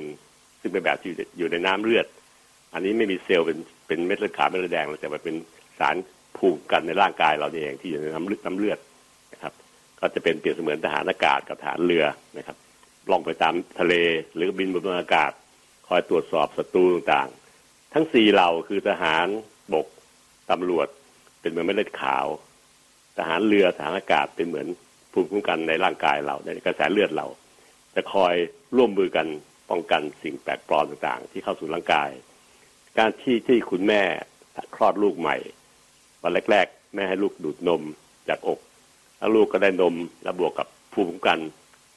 [0.60, 2.06] ซึ่งเป็นแบบที่อยู่ในน้ำเลือด
[2.72, 5.34] อันนี้ไม่มีเซลล์เป็นเป็นเม็ดเลือดขาวเม็ดเลือดแดงแต่มันเป็น
[5.78, 5.96] สาร
[6.38, 8.78] ภูมิกันในร่างกายเราเองที่อยู่ในน้ำเลือดน้ำเลือด
[9.32, 9.52] นะครับ
[10.00, 12.04] ก็จะเป็นเปรียบเสมือนทหารอากาศกับทหารเรือ
[12.38, 12.56] นะครับ
[13.10, 13.94] ล่องไปตามทะเล
[14.34, 15.32] หรือบินบนอากาศ
[15.88, 19.26] คอยตรวจสอบศัตรูต่างๆ ทั้งสี่เหล่าคือทหาร
[19.74, 19.86] บก
[20.50, 20.88] ตำรวจ
[21.40, 22.26] เป็นเหมือนเม็ดเลือดขาว
[23.18, 24.66] ทหารเรือทหารอากาศเป็นเหมือน
[25.12, 27.26] ภูมิคุ้มกันในร่างกายเราในกระแสเลือดเรา
[27.94, 28.34] จะคอย
[28.76, 29.26] ร่วมมือกัน
[29.70, 32.10] ป้องกันสิ่งแปลกปลอมต่างๆ ที่เข้าสู่ร่างกาย
[32.98, 34.02] การที่ที่คุณแม่
[34.74, 35.36] คลอดลูกใหม่
[36.22, 37.82] วันแรกๆ แม่ให้ลูกดูดนม
[38.28, 38.60] จากอก
[39.18, 41.38] แล้วลูกก็ได้นมแล้วบวกกับภูมิคุ้มกัน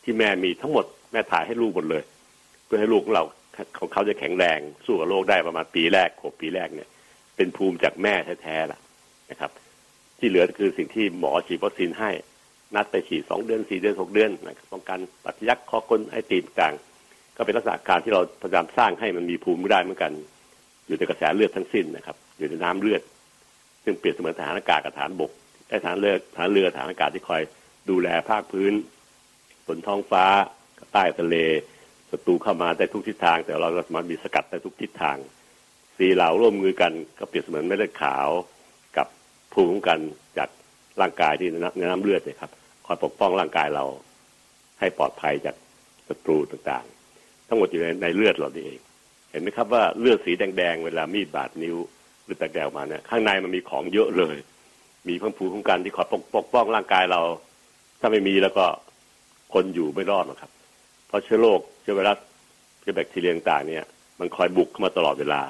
[0.03, 2.03] ที่แม่มีทั้งหมดแม่ถ่ายให้ลูกหมดเลย
[2.65, 3.23] เพื่อให้ลูกของเรา
[3.77, 6.89] ของเขาจะแข็งแรงสู้กับโรคได้ประมาณปีแรกหกปีแรกเนี่ย
[7.35, 8.79] เป็นภูมิจากแม่แท้ๆล่ะ
[9.31, 9.51] นะครับ
[10.19, 12.11] ที่เหลือคือสิ่งที่หมอฉีดวัคซีนให้
[12.75, 16.73] นัดไปฉีดสองเดือนสี่เดือนหกเดือนนะครับป้องกันปัจจักคอกลไอตีนต่าง
[17.35, 20.11] ก็เป็นลักษณะการที่เราพยายามสร้างให้มันมีภูมิได้เหมือนกัน
[20.87, 23.01] อยู่ในกระแสเลือดทั้งสิ้นนะครับ อยู่ในน้ำเลือด
[23.83, 25.31] ซึ่งเปรียบเสมือนทหารอากาศกับฐานบก
[25.69, 27.41] ไอ้ฐานเรือฐานเรือฐานอากาศที่คอย
[27.89, 28.73] ดูแลภาคพื้น
[29.67, 30.25] บนท้องฟ้า
[30.93, 31.35] ใต้ทะเล
[32.11, 35.17] ศัตรูเข้ามาได้ทุกทิศทาง แต่เราสามารถมีสกัดได้ทุกทิศทาง
[35.97, 38.27] สีเหล่าร่วมมือกันก็เปรียบเสมือนเม็ดเลือดขาว
[38.97, 39.07] กับ
[39.53, 39.99] ภูมิคุ้มกัน
[40.37, 40.49] จาก
[41.01, 42.51] ร่างกายที่ในน้ำเลือดเนี่ยครับ
[42.85, 43.85] คอยปกป้องร่างกายเรา
[44.79, 45.55] ให้ปลอดภัยจาก
[46.07, 48.79] ศัตรูต่างๆ ทั้งหมดอยู่ในในเลือดเราเอง
[49.31, 51.77] เห็นไหมครับว่าเลือดสีแดงๆ เวลามีดบาดนิ้ว
[52.29, 54.37] หรือแตกแดงมาเนี่ยข้างในมันมีของเยอะเลย
[55.07, 57.21] มีพังผูคุ้มกันที่คอยปกป้องร่างกายเรา
[57.99, 58.65] ถ้าไม่มีแล้วก็
[59.53, 60.51] คนอยู่ไม่รอดหรอกครับ
[61.07, 62.17] เพราะเชื้อโรคเชื้อไวรัส
[62.79, 63.85] เชื้อแบคทีเรียต่างเนี่ย
[64.19, 65.41] มันคอยบุกเข้ามาตลอดเวลา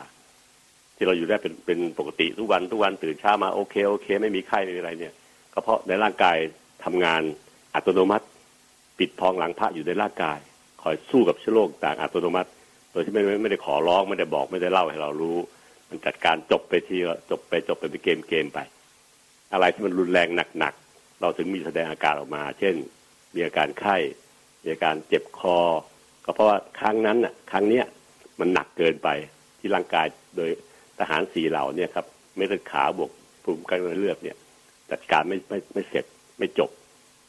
[0.96, 5.14] ที่เราอยู่ได้เป็นเป็นปกติทุกวันทุกวันตื่นเช้ามาโอเคโอเค ไม่มีไข้ไม่มีอะไรเนี่ย
[5.54, 6.38] ก็เพราะในร่างกาย
[6.84, 7.22] ทำงาน
[7.76, 8.26] อัตโนมัติ
[9.00, 10.40] ปิดพองหลังพระอยู่ในร่างกาย
[10.82, 12.50] คอยสู้กับเชื้อโรคต่างอัตโนมัติ
[12.92, 15.38] โดยที่ไม่ไม่ได้ขอร้องไม่ได้บอกไม่ได้เล่าให้เรารู้
[15.90, 16.98] มันจัดการจบไปที
[17.30, 18.60] จบไปจบไปเป็นเกมเกมไป
[19.54, 20.28] อะไรที่มันรุนแรง
[20.60, 22.76] หนักๆเราถึงมีแสดงอาการออกมา เช่น
[23.36, 23.98] มีอาการไข้
[24.64, 25.58] มีอาการเจ็บคอ
[26.26, 27.86] ก็เพราะว่าครั้งนั้นน่ะครั้งเนี้ย
[28.40, 29.10] มันหนักเกินไป
[29.60, 30.50] ที่ร่างกายโดย
[31.00, 33.12] ทหารสีเหล่าเนี่ยครับไม่เลือดขาวบวก
[33.44, 34.38] ภูมิกันเลือดเนี่ย
[34.92, 36.06] จัดการไม่ไม่ไม่เสร็จ
[36.40, 36.70] ไม่จบ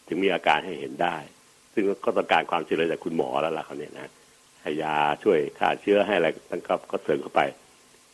[0.07, 1.17] ถึงมีอาการให้เห็นได้
[1.75, 4.13] ซึ่งก็ต้องการความช่วยเหลือจากคุณหมอแล้วล่ะเขาเนี่ยนะ
[4.63, 7.41] ให้ยาช่วยฆ่าเชื้อให้อะไรตั้งก็เสริมเข้าไป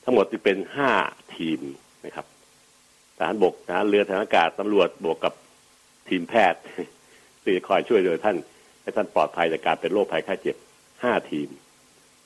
[0.08, 0.90] ทั้งหมดจะเป็นห้า
[1.36, 1.60] ทีม
[2.06, 2.26] นะครับ
[3.18, 5.34] ทหารบกทหารเรือทหารอากาศตำรวจบวกกับ
[6.08, 6.60] ทีมแพทย์
[7.42, 8.36] ที่จะคอยช่วยโดยท่าน
[8.82, 10.56] ให้ท่านปลอดภัยจากการเป็นโรคภัยไข้เจ็บ
[11.02, 11.48] ห้าทีม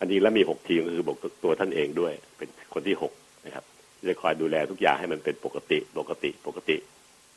[0.01, 3.13] อันนี้แล้วมีหกทีมก็คือบวกตัวท่านเองด้วย เป็นคนที่หก
[3.47, 3.65] นะครับ
[3.99, 6.77] ที่จะคอยดูแลทุกอย่างให้มันเป็นปกติปกติปกติ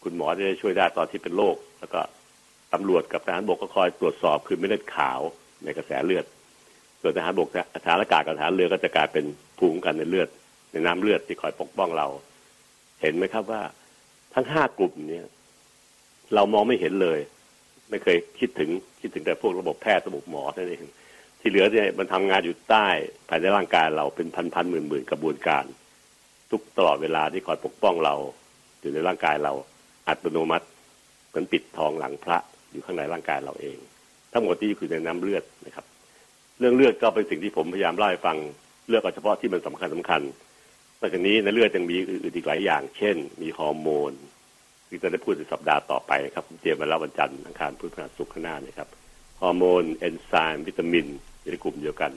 [0.03, 2.01] คุณหมอจะได้ช่วยได้ตอนที่เป็นโรคแล้วก็
[2.73, 5.19] ตำรวจกับทหารบกก็คอยตรวจสอบคือไม่เลือดขาว
[5.63, 6.25] ในกระแสเลือด
[7.03, 7.49] ส่วนทหารบก
[7.83, 9.25] ทหารอากาศกับทหารเรือก็จะกลายเป็น
[9.57, 10.29] ภูมิกันในเลือด
[10.71, 12.07] ในน้ำเลือดที่คอยปกป้องเรา
[13.01, 13.61] เห็นไหมครับว่า
[14.33, 15.19] ทั้งห้ากลุ่มเนี้
[16.35, 17.19] เรามองไม่เห็นเลย
[17.89, 18.69] ไม่เคยคิดถึง
[19.01, 20.83] คิดถึงแต่พวกระบบแพทย์ระบบหมอนั่นเอง
[21.39, 22.87] ที่เหลือเนี่ยมันทำงานอยู่ใต้
[23.29, 25.65] ภายในร่างกายเราเป็นพันพันหมื่นหมื่นกระบวนการ
[26.51, 28.15] ทุกตลอดเวลาที่คอยปกป้องเรา
[28.81, 29.53] อยู่ในร่างกายเรา
[30.07, 30.65] อัตโนมัติ
[31.27, 32.37] เหมือนปิดทองหลังพระ
[32.71, 33.77] อยู่ข้างในร่างกายเราเอง
[34.33, 35.85] ทั้งหมดที่คือในน้ำเลือดนะครับ
[36.59, 38.37] เรื่องเลือดก็เป็นสิ่งที่ผมพยายามเล่าให้ฟัง
[38.87, 40.21] เลือกเฉพาะที่มันสำคัญสำคัญ
[40.99, 44.11] นอกจากนี้ในเลือดยังมีอื่นอีกหลายอย่าง เช่น มีฮอร์โมน
[44.87, 48.89] ที่จะได้พูดในสัปดาห์ต่อไปครับเตรียมมาแล้ววันจันทร์อังคารพุธพฤหัสศุกร์ข้างหน้านะครับ
[49.41, 51.07] ฮอร์โมนเอนไซม์วิตามิน
[51.41, 52.11] อยู่ในกลุ่มเดียวกัน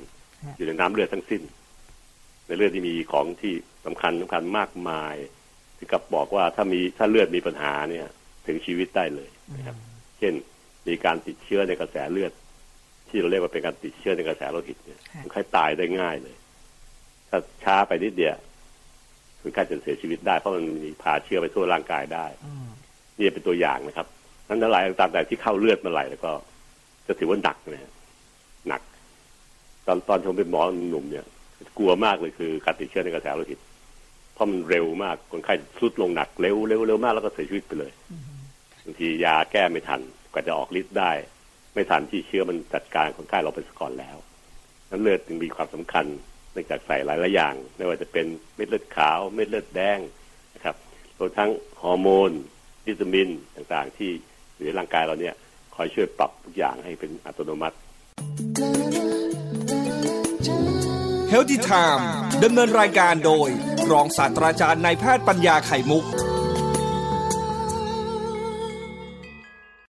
[0.56, 1.42] อยู่ในน้ำเลือดทั้งสิ้น
[2.46, 3.54] ในเลือดที่มีของที่
[3.86, 5.14] สำคัญสำคัญมากมาย
[5.76, 8.06] ที่กับบอกว่าถ้ามีถ้าเลือดมีปัญหาเนี่ย
[8.46, 9.76] ถึงชีวิตได้เลยนะครับ
[10.18, 10.32] เช่น
[10.88, 12.32] มีการติดเชื้อในกระแสเลือด
[13.08, 16.36] ที่เราเรียกว่าเป็นการติดเชื้อในกระแสโลหิตเนี่ยคนไข้ตายได้ง่ายเลย
[17.30, 18.36] ถ้าช้าไปนิดเดียว
[19.40, 22.26] คนไข้จะเสียชีวิตได้เพราะมันมีพาเชื้อไปทั่วร่างกายได้
[23.18, 24.06] นี่เป็นตัวอย่างนะครับ
[24.48, 26.32] นั้นอะไรต่างๆที่เข้าเลือดมาไหลแล้วก็
[27.06, 27.92] จะถือว่าหนักนะ
[28.68, 28.82] หนัก
[29.86, 31.24] ตอนตอนผมเป็นหมอหนุ่มเนี่ย
[31.78, 33.60] กลัวมากเลยคือการติดเชื้อในกระแสโลหิต
[34.34, 37.92] เพราะมันเร็วมากคนไข้สุดลงหนักเร็วเร็วเร็วมากแล้วก็เสียชีวิตไปเลย
[38.84, 40.00] บางทียาแก้ไม่ทัน
[40.32, 41.10] กว่าจะออกฤทธิ์ได้
[41.76, 44.16] ไม่ทันที่เชื้อมันจัดการคนไข้เราไปก่อนแล้ว
[44.90, 46.06] นั้นเลือดจึงมีความสำคัญ
[46.52, 49.98] เนื่องจากใส่หลายหลายอย่าง ไม่ว่าจะเป็นเม็ดเลือดขาว เม็ดเลือดแดง
[50.54, 50.76] นะครับ
[51.18, 51.50] รวมทั้ง
[51.82, 52.30] ฮอร์โมน
[52.86, 54.10] วิตามินต่างๆ ที่
[54.54, 55.34] อยู่ในร่างกายเราเนี่ย
[55.74, 57.76] คอยช่วยปรับทุกอย่างให้เป็นอัตโนมัติ
[61.32, 62.02] Healthy Time
[62.44, 63.48] ดำเนินรายการโดย
[63.92, 66.04] รองศาสตราจารย์นายแพทย์ปัญญาไข่มุก